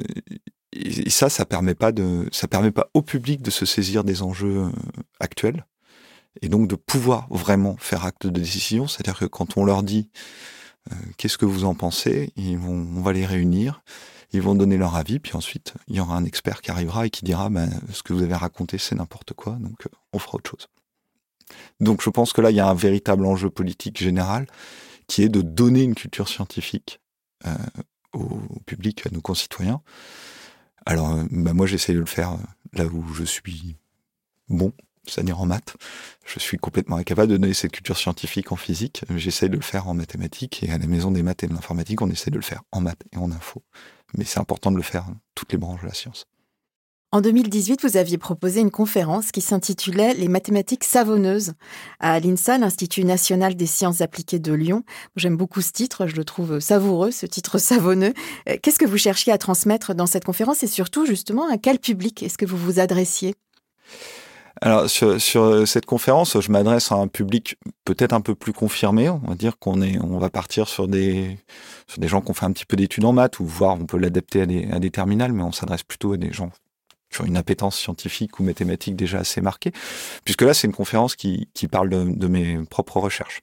et, 0.72 1.10
ça, 1.10 1.28
ça 1.28 1.44
permet 1.44 1.74
pas 1.74 1.92
de, 1.92 2.28
ça 2.32 2.48
permet 2.48 2.70
pas 2.70 2.88
au 2.94 3.02
public 3.02 3.42
de 3.42 3.50
se 3.50 3.66
saisir 3.66 4.04
des 4.04 4.22
enjeux 4.22 4.64
euh, 4.64 4.70
actuels 5.18 5.66
et 6.42 6.48
donc 6.48 6.68
de 6.68 6.76
pouvoir 6.76 7.26
vraiment 7.30 7.76
faire 7.78 8.04
acte 8.04 8.26
de 8.26 8.40
décision. 8.40 8.86
C'est-à-dire 8.86 9.18
que 9.18 9.24
quand 9.24 9.56
on 9.56 9.64
leur 9.64 9.82
dit 9.82 10.10
euh, 10.90 10.94
qu'est-ce 11.16 11.38
que 11.38 11.46
vous 11.46 11.64
en 11.64 11.74
pensez, 11.74 12.32
ils 12.36 12.58
vont, 12.58 12.86
on 12.96 13.02
va 13.02 13.12
les 13.12 13.26
réunir 13.26 13.82
ils 14.32 14.42
vont 14.42 14.54
donner 14.54 14.76
leur 14.76 14.94
avis, 14.94 15.18
puis 15.18 15.34
ensuite, 15.34 15.74
il 15.88 15.96
y 15.96 16.00
aura 16.00 16.16
un 16.16 16.24
expert 16.24 16.60
qui 16.60 16.70
arrivera 16.70 17.06
et 17.06 17.10
qui 17.10 17.24
dira, 17.24 17.50
ben, 17.50 17.68
ce 17.92 18.02
que 18.02 18.12
vous 18.12 18.22
avez 18.22 18.34
raconté, 18.34 18.78
c'est 18.78 18.94
n'importe 18.94 19.32
quoi, 19.34 19.54
donc 19.54 19.86
euh, 19.86 19.90
on 20.12 20.18
fera 20.18 20.36
autre 20.36 20.50
chose. 20.50 20.68
Donc 21.80 22.02
je 22.02 22.10
pense 22.10 22.32
que 22.32 22.40
là, 22.40 22.50
il 22.50 22.56
y 22.56 22.60
a 22.60 22.68
un 22.68 22.74
véritable 22.74 23.26
enjeu 23.26 23.50
politique 23.50 23.98
général 23.98 24.46
qui 25.08 25.22
est 25.22 25.28
de 25.28 25.42
donner 25.42 25.82
une 25.82 25.96
culture 25.96 26.28
scientifique 26.28 27.00
euh, 27.46 27.54
au 28.12 28.40
public, 28.66 29.04
à 29.06 29.10
nos 29.10 29.20
concitoyens. 29.20 29.82
Alors, 30.86 31.10
euh, 31.10 31.24
ben, 31.30 31.52
moi, 31.52 31.66
j'essaie 31.66 31.94
de 31.94 31.98
le 31.98 32.06
faire 32.06 32.36
là 32.72 32.84
où 32.86 33.12
je 33.12 33.24
suis 33.24 33.76
bon, 34.48 34.72
c'est-à-dire 35.06 35.40
en 35.40 35.46
maths. 35.46 35.76
Je 36.26 36.38
suis 36.38 36.58
complètement 36.58 36.96
incapable 36.96 37.32
de 37.32 37.36
donner 37.36 37.54
cette 37.54 37.72
culture 37.72 37.96
scientifique 37.96 38.52
en 38.52 38.56
physique. 38.56 39.02
J'essaie 39.16 39.48
de 39.48 39.56
le 39.56 39.62
faire 39.62 39.88
en 39.88 39.94
mathématiques 39.94 40.62
et 40.62 40.70
à 40.70 40.78
la 40.78 40.86
maison 40.86 41.10
des 41.10 41.22
maths 41.22 41.42
et 41.44 41.46
de 41.46 41.54
l'informatique, 41.54 42.02
on 42.02 42.10
essaie 42.10 42.30
de 42.30 42.36
le 42.36 42.42
faire 42.42 42.62
en 42.72 42.80
maths 42.80 43.02
et 43.12 43.16
en 43.16 43.30
info 43.30 43.62
mais 44.16 44.24
c'est 44.24 44.40
important 44.40 44.70
de 44.70 44.76
le 44.76 44.82
faire, 44.82 45.04
hein, 45.08 45.16
toutes 45.34 45.52
les 45.52 45.58
branches 45.58 45.82
de 45.82 45.86
la 45.86 45.94
science. 45.94 46.26
En 47.12 47.20
2018, 47.20 47.82
vous 47.82 47.96
aviez 47.96 48.18
proposé 48.18 48.60
une 48.60 48.70
conférence 48.70 49.32
qui 49.32 49.40
s'intitulait 49.40 50.14
Les 50.14 50.28
mathématiques 50.28 50.84
savonneuses 50.84 51.54
à 51.98 52.20
l'INSA, 52.20 52.58
l'Institut 52.58 53.04
national 53.04 53.56
des 53.56 53.66
sciences 53.66 54.00
appliquées 54.00 54.38
de 54.38 54.52
Lyon. 54.52 54.84
J'aime 55.16 55.36
beaucoup 55.36 55.60
ce 55.60 55.72
titre, 55.72 56.06
je 56.06 56.14
le 56.14 56.24
trouve 56.24 56.60
savoureux, 56.60 57.10
ce 57.10 57.26
titre 57.26 57.58
savonneux. 57.58 58.14
Euh, 58.48 58.56
qu'est-ce 58.62 58.78
que 58.78 58.86
vous 58.86 58.96
cherchiez 58.96 59.32
à 59.32 59.38
transmettre 59.38 59.92
dans 59.92 60.06
cette 60.06 60.24
conférence 60.24 60.62
et 60.62 60.68
surtout, 60.68 61.04
justement, 61.04 61.50
à 61.50 61.58
quel 61.58 61.80
public 61.80 62.22
est-ce 62.22 62.38
que 62.38 62.46
vous 62.46 62.56
vous 62.56 62.78
adressiez? 62.78 63.34
Alors 64.62 64.90
sur, 64.90 65.20
sur, 65.20 65.66
cette 65.66 65.86
conférence, 65.86 66.38
je 66.38 66.52
m'adresse 66.52 66.92
à 66.92 66.96
un 66.96 67.08
public 67.08 67.56
peut-être 67.84 68.12
un 68.12 68.20
peu 68.20 68.34
plus 68.34 68.52
confirmé. 68.52 69.08
On 69.08 69.18
va 69.18 69.34
dire 69.34 69.58
qu'on 69.58 69.80
est, 69.80 69.98
on 70.00 70.18
va 70.18 70.28
partir 70.28 70.68
sur 70.68 70.86
des 70.86 71.38
sur 71.86 71.98
des 71.98 72.08
gens 72.08 72.20
qui 72.20 72.30
ont 72.30 72.34
fait 72.34 72.44
un 72.44 72.52
petit 72.52 72.66
peu 72.66 72.76
d'études 72.76 73.04
en 73.04 73.12
maths 73.12 73.40
ou 73.40 73.46
voire 73.46 73.74
on 73.74 73.86
peut 73.86 73.96
l'adapter 73.96 74.42
à 74.42 74.46
des, 74.46 74.68
à 74.70 74.78
des 74.78 74.90
terminales, 74.90 75.32
mais 75.32 75.42
on 75.42 75.52
s'adresse 75.52 75.82
plutôt 75.82 76.12
à 76.12 76.16
des 76.18 76.32
gens 76.32 76.50
qui 77.10 77.20
ont 77.22 77.24
une 77.24 77.36
appétence 77.36 77.76
scientifique 77.76 78.38
ou 78.38 78.44
mathématique 78.44 78.94
déjà 78.94 79.18
assez 79.18 79.40
marquée, 79.40 79.72
puisque 80.24 80.42
là 80.42 80.54
c'est 80.54 80.68
une 80.68 80.72
conférence 80.72 81.16
qui, 81.16 81.48
qui 81.54 81.66
parle 81.66 81.88
de, 81.88 82.04
de 82.04 82.26
mes 82.28 82.58
propres 82.66 83.00
recherches. 83.00 83.40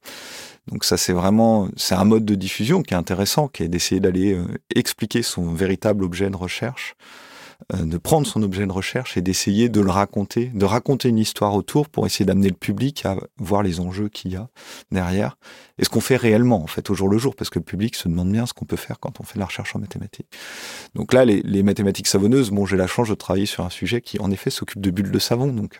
Donc 0.72 0.86
ça 0.86 0.98
c'est 0.98 1.14
vraiment 1.14 1.68
c'est 1.76 1.96
un 1.96 2.06
mode 2.06 2.26
de 2.26 2.36
diffusion 2.36 2.84
qui 2.84 2.94
est 2.94 2.98
intéressant, 2.98 3.48
qui 3.48 3.64
est 3.64 3.68
d'essayer 3.68 4.00
d'aller 4.00 4.34
euh, 4.34 4.46
expliquer 4.76 5.24
son 5.24 5.52
véritable 5.54 6.04
objet 6.04 6.30
de 6.30 6.38
recherche 6.38 6.96
euh, 6.96 7.27
de 7.74 7.98
prendre 7.98 8.28
son 8.28 8.43
objet 8.43 8.65
de 8.65 8.72
recherche 8.72 9.17
et 9.17 9.22
d'essayer 9.22 9.67
de 9.67 9.82
le 9.82 9.89
raconter, 9.89 10.52
de 10.54 10.65
raconter 10.65 11.10
une 11.10 11.17
histoire 11.17 11.56
autour 11.56 11.89
pour 11.89 12.06
essayer 12.06 12.24
d'amener 12.24 12.50
le 12.50 12.56
public 12.56 13.06
à 13.06 13.17
voir 13.38 13.63
les 13.63 13.80
enjeux 13.80 14.10
qu'il 14.10 14.32
y 14.32 14.36
a 14.36 14.48
derrière 14.91 15.38
et 15.78 15.84
ce 15.84 15.89
qu'on 15.89 16.00
fait 16.00 16.15
réellement 16.15 16.63
en 16.63 16.67
fait 16.67 16.89
au 16.89 16.93
jour 16.93 17.10
le 17.10 17.17
jour 17.17 17.36
parce 17.36 17.50
que 17.50 17.60
le 17.60 17.65
public 17.65 17.96
se 17.96 18.08
demande 18.08 18.32
bien 18.32 18.46
ce 18.46 18.54
qu'on 18.54 18.65
peut 18.65 18.78
faire 18.78 19.00
quand 19.00 19.20
on 19.20 19.24
fait 19.24 19.36
de 19.36 19.39
la 19.39 19.48
recherche 19.48 19.76
en 19.76 19.80
mathématiques. 19.80 20.30
Donc 20.96 21.13
là 21.13 21.26
les, 21.26 21.63
mathématiques 21.63 22.08
savonneuses, 22.08 22.52
bon 22.52 22.65
j'ai 22.65 22.78
la 22.78 22.88
chance 22.88 23.10
de 23.10 23.15
travailler 23.15 23.48
sur 23.48 23.65
un 23.65 23.70
sujet 23.70 24.02
qui 24.02 24.20
en 24.20 24.32
effet 24.32 24.50
s'occupe 24.50 24.82
de 24.82 24.91
bulles 24.91 25.12
de 25.12 25.20
savon 25.20 25.48
donc 25.48 25.80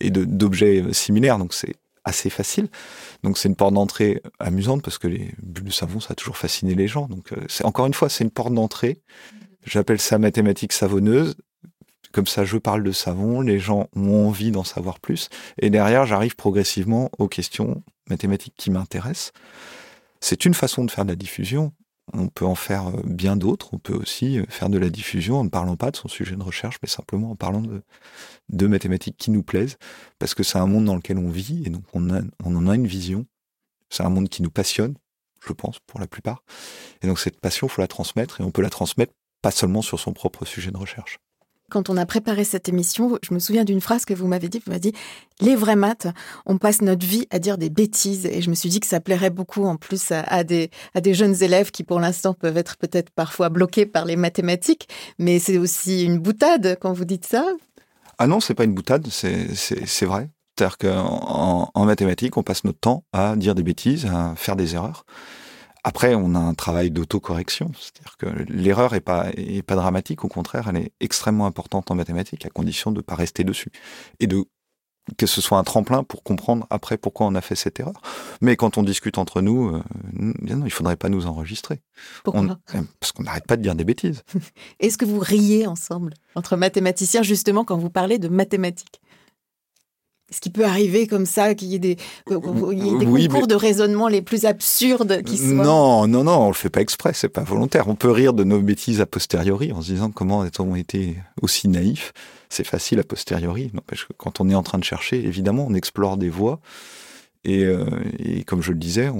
et 0.00 0.10
d'objets 0.10 0.92
similaires 0.92 1.38
donc 1.38 1.54
c'est 1.54 1.76
assez 2.04 2.30
facile. 2.30 2.68
Donc 3.22 3.38
c'est 3.38 3.48
une 3.48 3.54
porte 3.54 3.74
d'entrée 3.74 4.22
amusante 4.40 4.82
parce 4.82 4.98
que 4.98 5.06
les 5.06 5.32
bulles 5.40 5.66
de 5.66 5.72
savon 5.72 6.00
ça 6.00 6.08
a 6.10 6.14
toujours 6.14 6.36
fasciné 6.36 6.74
les 6.74 6.88
gens. 6.88 7.06
Donc 7.06 7.32
euh, 7.32 7.46
encore 7.64 7.86
une 7.86 7.94
fois 7.94 8.08
c'est 8.08 8.24
une 8.24 8.30
porte 8.30 8.52
d'entrée 8.52 9.00
J'appelle 9.64 10.00
ça 10.00 10.18
mathématiques 10.18 10.72
savonneuses. 10.72 11.36
Comme 12.12 12.26
ça, 12.26 12.44
je 12.44 12.58
parle 12.58 12.82
de 12.82 12.92
savon, 12.92 13.40
les 13.40 13.58
gens 13.58 13.88
ont 13.96 14.26
envie 14.28 14.50
d'en 14.50 14.64
savoir 14.64 15.00
plus. 15.00 15.30
Et 15.58 15.70
derrière, 15.70 16.04
j'arrive 16.04 16.36
progressivement 16.36 17.10
aux 17.18 17.28
questions 17.28 17.82
mathématiques 18.08 18.54
qui 18.56 18.70
m'intéressent. 18.70 19.32
C'est 20.20 20.44
une 20.44 20.54
façon 20.54 20.84
de 20.84 20.90
faire 20.90 21.04
de 21.04 21.10
la 21.10 21.16
diffusion. 21.16 21.72
On 22.12 22.28
peut 22.28 22.44
en 22.44 22.54
faire 22.54 22.88
euh, 22.88 23.00
bien 23.04 23.36
d'autres. 23.36 23.72
On 23.72 23.78
peut 23.78 23.94
aussi 23.94 24.38
euh, 24.38 24.44
faire 24.48 24.68
de 24.68 24.76
la 24.76 24.90
diffusion 24.90 25.38
en 25.38 25.44
ne 25.44 25.48
parlant 25.48 25.76
pas 25.76 25.90
de 25.90 25.96
son 25.96 26.08
sujet 26.08 26.36
de 26.36 26.42
recherche, 26.42 26.76
mais 26.82 26.88
simplement 26.88 27.30
en 27.30 27.36
parlant 27.36 27.62
de, 27.62 27.82
de 28.50 28.66
mathématiques 28.66 29.16
qui 29.16 29.30
nous 29.30 29.42
plaisent, 29.42 29.78
parce 30.18 30.34
que 30.34 30.42
c'est 30.42 30.58
un 30.58 30.66
monde 30.66 30.84
dans 30.84 30.96
lequel 30.96 31.16
on 31.16 31.30
vit 31.30 31.62
et 31.64 31.70
donc 31.70 31.84
on, 31.94 32.08
on 32.44 32.56
en 32.56 32.68
a 32.68 32.74
une 32.74 32.86
vision. 32.86 33.24
C'est 33.88 34.02
un 34.02 34.10
monde 34.10 34.28
qui 34.28 34.42
nous 34.42 34.50
passionne, 34.50 34.96
je 35.46 35.52
pense, 35.52 35.78
pour 35.86 36.00
la 36.00 36.06
plupart. 36.06 36.42
Et 37.02 37.06
donc 37.06 37.18
cette 37.18 37.40
passion, 37.40 37.68
il 37.68 37.70
faut 37.70 37.80
la 37.80 37.88
transmettre 37.88 38.40
et 38.40 38.44
on 38.44 38.50
peut 38.50 38.62
la 38.62 38.70
transmettre 38.70 39.14
pas 39.42 39.50
seulement 39.50 39.82
sur 39.82 40.00
son 40.00 40.12
propre 40.12 40.44
sujet 40.44 40.70
de 40.70 40.78
recherche 40.78 41.18
quand 41.72 41.88
on 41.88 41.96
a 41.96 42.04
préparé 42.04 42.44
cette 42.44 42.68
émission, 42.68 43.18
je 43.26 43.32
me 43.32 43.38
souviens 43.38 43.64
d'une 43.64 43.80
phrase 43.80 44.04
que 44.04 44.12
vous 44.12 44.26
m'avez 44.26 44.48
dit. 44.48 44.58
Vous 44.58 44.70
m'avez 44.70 44.80
dit 44.80 44.92
les 45.40 45.56
vrais 45.56 45.74
maths, 45.74 46.06
on 46.44 46.58
passe 46.58 46.82
notre 46.82 47.04
vie 47.04 47.26
à 47.30 47.38
dire 47.38 47.56
des 47.56 47.70
bêtises. 47.70 48.26
Et 48.26 48.42
je 48.42 48.50
me 48.50 48.54
suis 48.54 48.68
dit 48.68 48.78
que 48.78 48.86
ça 48.86 49.00
plairait 49.00 49.30
beaucoup 49.30 49.64
en 49.64 49.76
plus 49.76 50.12
à, 50.12 50.44
des, 50.44 50.70
à 50.94 51.00
des 51.00 51.14
jeunes 51.14 51.42
élèves 51.42 51.70
qui, 51.70 51.82
pour 51.82 51.98
l'instant, 51.98 52.34
peuvent 52.34 52.58
être 52.58 52.76
peut-être 52.76 53.10
parfois 53.10 53.48
bloqués 53.48 53.86
par 53.86 54.04
les 54.04 54.16
mathématiques. 54.16 54.88
Mais 55.18 55.38
c'est 55.38 55.56
aussi 55.56 56.04
une 56.04 56.18
boutade 56.18 56.76
quand 56.78 56.92
vous 56.92 57.06
dites 57.06 57.24
ça. 57.24 57.46
Ah 58.18 58.26
non, 58.26 58.38
c'est 58.38 58.54
pas 58.54 58.64
une 58.64 58.74
boutade, 58.74 59.06
c'est 59.08 60.04
vrai. 60.04 60.28
C'est-à-dire 60.56 60.76
qu'en 60.76 61.70
en 61.72 61.84
mathématiques, 61.86 62.36
on 62.36 62.42
passe 62.42 62.64
notre 62.64 62.80
temps 62.80 63.04
à 63.14 63.34
dire 63.34 63.54
des 63.54 63.62
bêtises, 63.62 64.04
à 64.04 64.34
faire 64.36 64.56
des 64.56 64.74
erreurs. 64.74 65.06
Après, 65.84 66.14
on 66.14 66.34
a 66.34 66.38
un 66.38 66.54
travail 66.54 66.90
d'autocorrection, 66.90 67.72
c'est-à-dire 67.78 68.16
que 68.16 68.26
l'erreur 68.52 68.94
est 68.94 69.00
pas 69.00 69.30
est 69.36 69.62
pas 69.62 69.74
dramatique, 69.74 70.24
au 70.24 70.28
contraire, 70.28 70.68
elle 70.68 70.76
est 70.76 70.92
extrêmement 71.00 71.46
importante 71.46 71.90
en 71.90 71.96
mathématiques, 71.96 72.46
à 72.46 72.50
condition 72.50 72.92
de 72.92 72.98
ne 72.98 73.02
pas 73.02 73.16
rester 73.16 73.42
dessus 73.42 73.70
et 74.20 74.26
de 74.26 74.44
que 75.18 75.26
ce 75.26 75.40
soit 75.40 75.58
un 75.58 75.64
tremplin 75.64 76.04
pour 76.04 76.22
comprendre 76.22 76.66
après 76.70 76.96
pourquoi 76.96 77.26
on 77.26 77.34
a 77.34 77.40
fait 77.40 77.56
cette 77.56 77.80
erreur. 77.80 78.00
Mais 78.40 78.56
quand 78.56 78.78
on 78.78 78.82
discute 78.82 79.18
entre 79.18 79.40
nous, 79.40 79.74
euh, 79.74 79.82
non, 80.12 80.64
il 80.64 80.70
faudrait 80.70 80.96
pas 80.96 81.08
nous 81.08 81.26
enregistrer. 81.26 81.82
Pourquoi 82.22 82.58
Parce 83.00 83.12
qu'on 83.12 83.24
n'arrête 83.24 83.46
pas 83.46 83.56
de 83.56 83.62
dire 83.62 83.74
des 83.74 83.84
bêtises. 83.84 84.22
Est-ce 84.80 84.98
que 84.98 85.04
vous 85.04 85.18
riez 85.18 85.66
ensemble 85.66 86.14
entre 86.34 86.56
mathématiciens 86.56 87.22
justement 87.22 87.64
quand 87.64 87.76
vous 87.76 87.90
parlez 87.90 88.18
de 88.18 88.28
mathématiques? 88.28 89.00
Est-ce 90.32 90.40
qu'il 90.40 90.52
peut 90.52 90.64
arriver 90.64 91.06
comme 91.06 91.26
ça 91.26 91.54
qu'il 91.54 91.68
y 91.68 91.74
ait 91.74 91.78
des, 91.78 91.96
des 92.26 92.34
concours 92.40 93.46
de 93.46 93.54
raisonnement 93.54 94.08
les 94.08 94.22
plus 94.22 94.46
absurdes 94.46 95.22
qui 95.24 95.36
soient 95.36 95.48
Non, 95.48 96.08
non, 96.08 96.24
non, 96.24 96.38
on 96.44 96.48
le 96.48 96.54
fait 96.54 96.70
pas 96.70 96.80
exprès, 96.80 97.12
c'est 97.12 97.28
pas 97.28 97.42
volontaire. 97.42 97.88
On 97.88 97.96
peut 97.96 98.10
rire 98.10 98.32
de 98.32 98.42
nos 98.42 98.58
bêtises 98.58 99.02
a 99.02 99.06
posteriori 99.06 99.72
en 99.72 99.82
se 99.82 99.92
disant 99.92 100.10
comment 100.10 100.40
a-t-on 100.40 100.74
été 100.74 101.18
aussi 101.42 101.68
naïfs. 101.68 102.14
C'est 102.48 102.64
facile 102.64 102.98
a 102.98 103.04
posteriori. 103.04 103.70
Que 103.86 103.94
quand 104.16 104.40
on 104.40 104.48
est 104.48 104.54
en 104.54 104.62
train 104.62 104.78
de 104.78 104.84
chercher, 104.84 105.22
évidemment, 105.22 105.66
on 105.68 105.74
explore 105.74 106.16
des 106.16 106.30
voies. 106.30 106.60
Et, 107.44 107.64
euh, 107.64 107.84
comme 108.46 108.62
je 108.62 108.72
le 108.72 108.78
disais, 108.78 109.10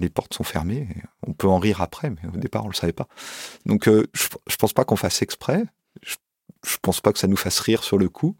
les 0.00 0.08
portes 0.08 0.34
sont 0.34 0.42
fermées. 0.42 0.88
On 1.24 1.32
peut 1.32 1.46
en 1.46 1.60
rire 1.60 1.80
après, 1.80 2.10
mais 2.10 2.28
au 2.34 2.38
départ, 2.38 2.64
on 2.64 2.68
le 2.68 2.74
savait 2.74 2.92
pas. 2.92 3.06
Donc, 3.66 3.86
euh, 3.86 4.08
je, 4.14 4.26
je 4.48 4.56
pense 4.56 4.72
pas 4.72 4.84
qu'on 4.84 4.96
fasse 4.96 5.22
exprès. 5.22 5.62
Je, 6.02 6.16
je 6.66 6.76
pense 6.82 7.00
pas 7.00 7.12
que 7.12 7.20
ça 7.20 7.28
nous 7.28 7.36
fasse 7.36 7.60
rire 7.60 7.84
sur 7.84 7.98
le 7.98 8.08
coup. 8.08 8.34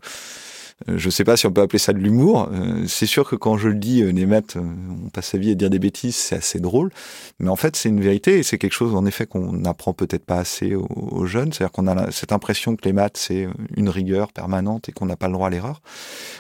Euh, 0.88 0.98
je 0.98 1.08
sais 1.10 1.24
pas 1.24 1.36
si 1.36 1.46
on 1.46 1.52
peut 1.52 1.62
appeler 1.62 1.78
ça 1.78 1.92
de 1.92 1.98
l'humour. 1.98 2.48
Euh, 2.52 2.86
c'est 2.86 3.06
sûr 3.06 3.28
que 3.28 3.36
quand 3.36 3.56
je 3.56 3.68
le 3.68 3.76
dis, 3.76 4.02
euh, 4.02 4.12
les 4.12 4.26
maths, 4.26 4.56
on 4.56 5.08
passe 5.08 5.28
sa 5.28 5.38
vie 5.38 5.50
à 5.50 5.54
dire 5.54 5.70
des 5.70 5.78
bêtises, 5.78 6.16
c'est 6.16 6.36
assez 6.36 6.60
drôle. 6.60 6.90
Mais 7.38 7.48
en 7.48 7.56
fait, 7.56 7.76
c'est 7.76 7.88
une 7.88 8.00
vérité 8.00 8.38
et 8.38 8.42
c'est 8.42 8.58
quelque 8.58 8.72
chose, 8.72 8.94
en 8.94 9.06
effet, 9.06 9.26
qu'on 9.26 9.52
n'apprend 9.52 9.94
peut-être 9.94 10.24
pas 10.24 10.38
assez 10.38 10.74
aux, 10.74 11.26
jeunes. 11.26 11.52
C'est-à-dire 11.52 11.72
qu'on 11.72 11.86
a 11.86 12.10
cette 12.10 12.32
impression 12.32 12.76
que 12.76 12.84
les 12.84 12.92
maths, 12.92 13.16
c'est 13.16 13.48
une 13.76 13.88
rigueur 13.88 14.32
permanente 14.32 14.88
et 14.88 14.92
qu'on 14.92 15.06
n'a 15.06 15.16
pas 15.16 15.28
le 15.28 15.32
droit 15.32 15.48
à 15.48 15.50
l'erreur. 15.50 15.80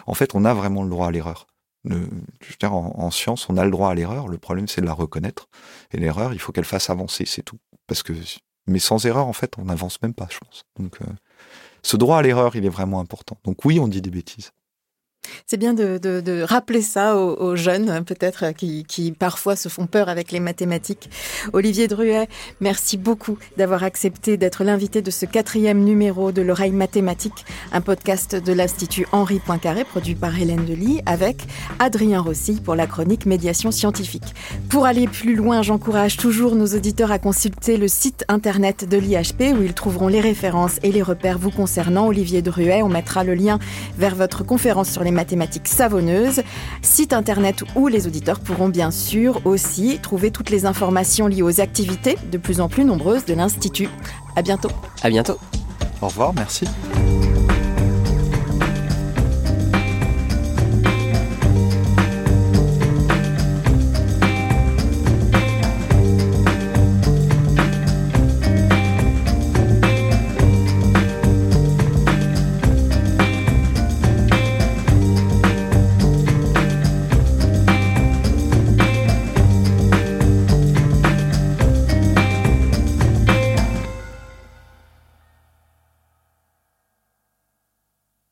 En 0.06 0.14
fait, 0.14 0.34
on 0.34 0.44
a 0.44 0.52
vraiment 0.54 0.82
le 0.82 0.90
droit 0.90 1.08
à 1.08 1.10
l'erreur. 1.10 1.46
en, 1.88 2.68
en, 2.68 3.10
science, 3.10 3.48
on 3.48 3.56
a 3.56 3.64
le 3.64 3.70
droit 3.70 3.90
à 3.90 3.94
l'erreur. 3.94 4.28
Le 4.28 4.38
problème, 4.38 4.68
c'est 4.68 4.82
de 4.82 4.86
la 4.86 4.92
reconnaître. 4.92 5.48
Et 5.92 5.98
l'erreur, 5.98 6.34
il 6.34 6.38
faut 6.38 6.52
qu'elle 6.52 6.64
fasse 6.64 6.90
avancer, 6.90 7.24
c'est 7.26 7.42
tout. 7.42 7.58
Parce 7.86 8.02
que, 8.02 8.12
mais 8.66 8.80
sans 8.80 9.06
erreur, 9.06 9.26
en 9.26 9.32
fait, 9.32 9.54
on 9.58 9.64
n'avance 9.64 10.02
même 10.02 10.14
pas, 10.14 10.28
je 10.30 10.38
pense. 10.38 10.64
Donc, 10.78 10.98
ce 11.86 11.96
droit 11.96 12.18
à 12.18 12.22
l'erreur, 12.22 12.56
il 12.56 12.66
est 12.66 12.70
vraiment 12.70 12.98
important. 12.98 13.38
Donc 13.44 13.64
oui, 13.64 13.78
on 13.78 13.86
dit 13.86 14.02
des 14.02 14.10
bêtises. 14.10 14.50
C'est 15.46 15.56
bien 15.56 15.74
de, 15.74 16.42
rappeler 16.42 16.82
ça 16.82 17.16
aux, 17.16 17.56
jeunes, 17.56 18.04
peut-être, 18.04 18.52
qui, 18.52 19.14
parfois 19.18 19.56
se 19.56 19.68
font 19.68 19.86
peur 19.86 20.08
avec 20.08 20.32
les 20.32 20.40
mathématiques. 20.40 21.10
Olivier 21.52 21.88
Druet, 21.88 22.28
merci 22.60 22.96
beaucoup 22.96 23.38
d'avoir 23.56 23.82
accepté 23.82 24.36
d'être 24.36 24.64
l'invité 24.64 25.02
de 25.02 25.10
ce 25.10 25.26
quatrième 25.26 25.84
numéro 25.84 26.32
de 26.32 26.42
l'oreille 26.42 26.72
mathématique, 26.72 27.44
un 27.72 27.80
podcast 27.80 28.36
de 28.36 28.52
l'Institut 28.52 29.06
Henri 29.12 29.40
Poincaré, 29.40 29.84
produit 29.84 30.14
par 30.14 30.38
Hélène 30.38 30.64
Delis, 30.64 31.00
avec 31.06 31.46
Adrien 31.78 32.20
Rossi 32.20 32.60
pour 32.60 32.74
la 32.74 32.86
chronique 32.86 33.26
Médiation 33.26 33.70
scientifique. 33.70 34.34
Pour 34.68 34.86
aller 34.86 35.06
plus 35.06 35.34
loin, 35.34 35.62
j'encourage 35.62 36.16
toujours 36.16 36.54
nos 36.54 36.66
auditeurs 36.66 37.10
à 37.10 37.18
consulter 37.18 37.76
le 37.76 37.88
site 37.88 38.24
internet 38.28 38.88
de 38.88 38.96
l'IHP 38.96 39.56
où 39.58 39.62
ils 39.62 39.74
trouveront 39.74 40.08
les 40.08 40.20
références 40.20 40.78
et 40.82 40.92
les 40.92 41.02
repères 41.02 41.38
vous 41.38 41.50
concernant. 41.50 42.06
Olivier 42.06 42.42
Druet, 42.42 42.82
on 42.82 42.88
mettra 42.88 43.24
le 43.24 43.34
lien 43.34 43.58
vers 43.96 44.14
votre 44.14 44.44
conférence 44.44 44.90
sur 44.90 45.02
les 45.02 45.10
mathématiques 45.16 45.66
savonneuses, 45.66 46.42
site 46.82 47.12
internet 47.12 47.64
où 47.74 47.88
les 47.88 48.06
auditeurs 48.06 48.38
pourront 48.38 48.68
bien 48.68 48.92
sûr 48.92 49.44
aussi 49.44 49.98
trouver 50.00 50.30
toutes 50.30 50.50
les 50.50 50.64
informations 50.64 51.26
liées 51.26 51.42
aux 51.42 51.60
activités 51.60 52.16
de 52.30 52.38
plus 52.38 52.60
en 52.60 52.68
plus 52.68 52.84
nombreuses 52.84 53.24
de 53.24 53.34
l'Institut. 53.34 53.88
À 54.36 54.42
bientôt. 54.42 54.70
À 55.02 55.10
bientôt. 55.10 55.38
Au 56.00 56.06
revoir, 56.06 56.32
merci. 56.34 56.66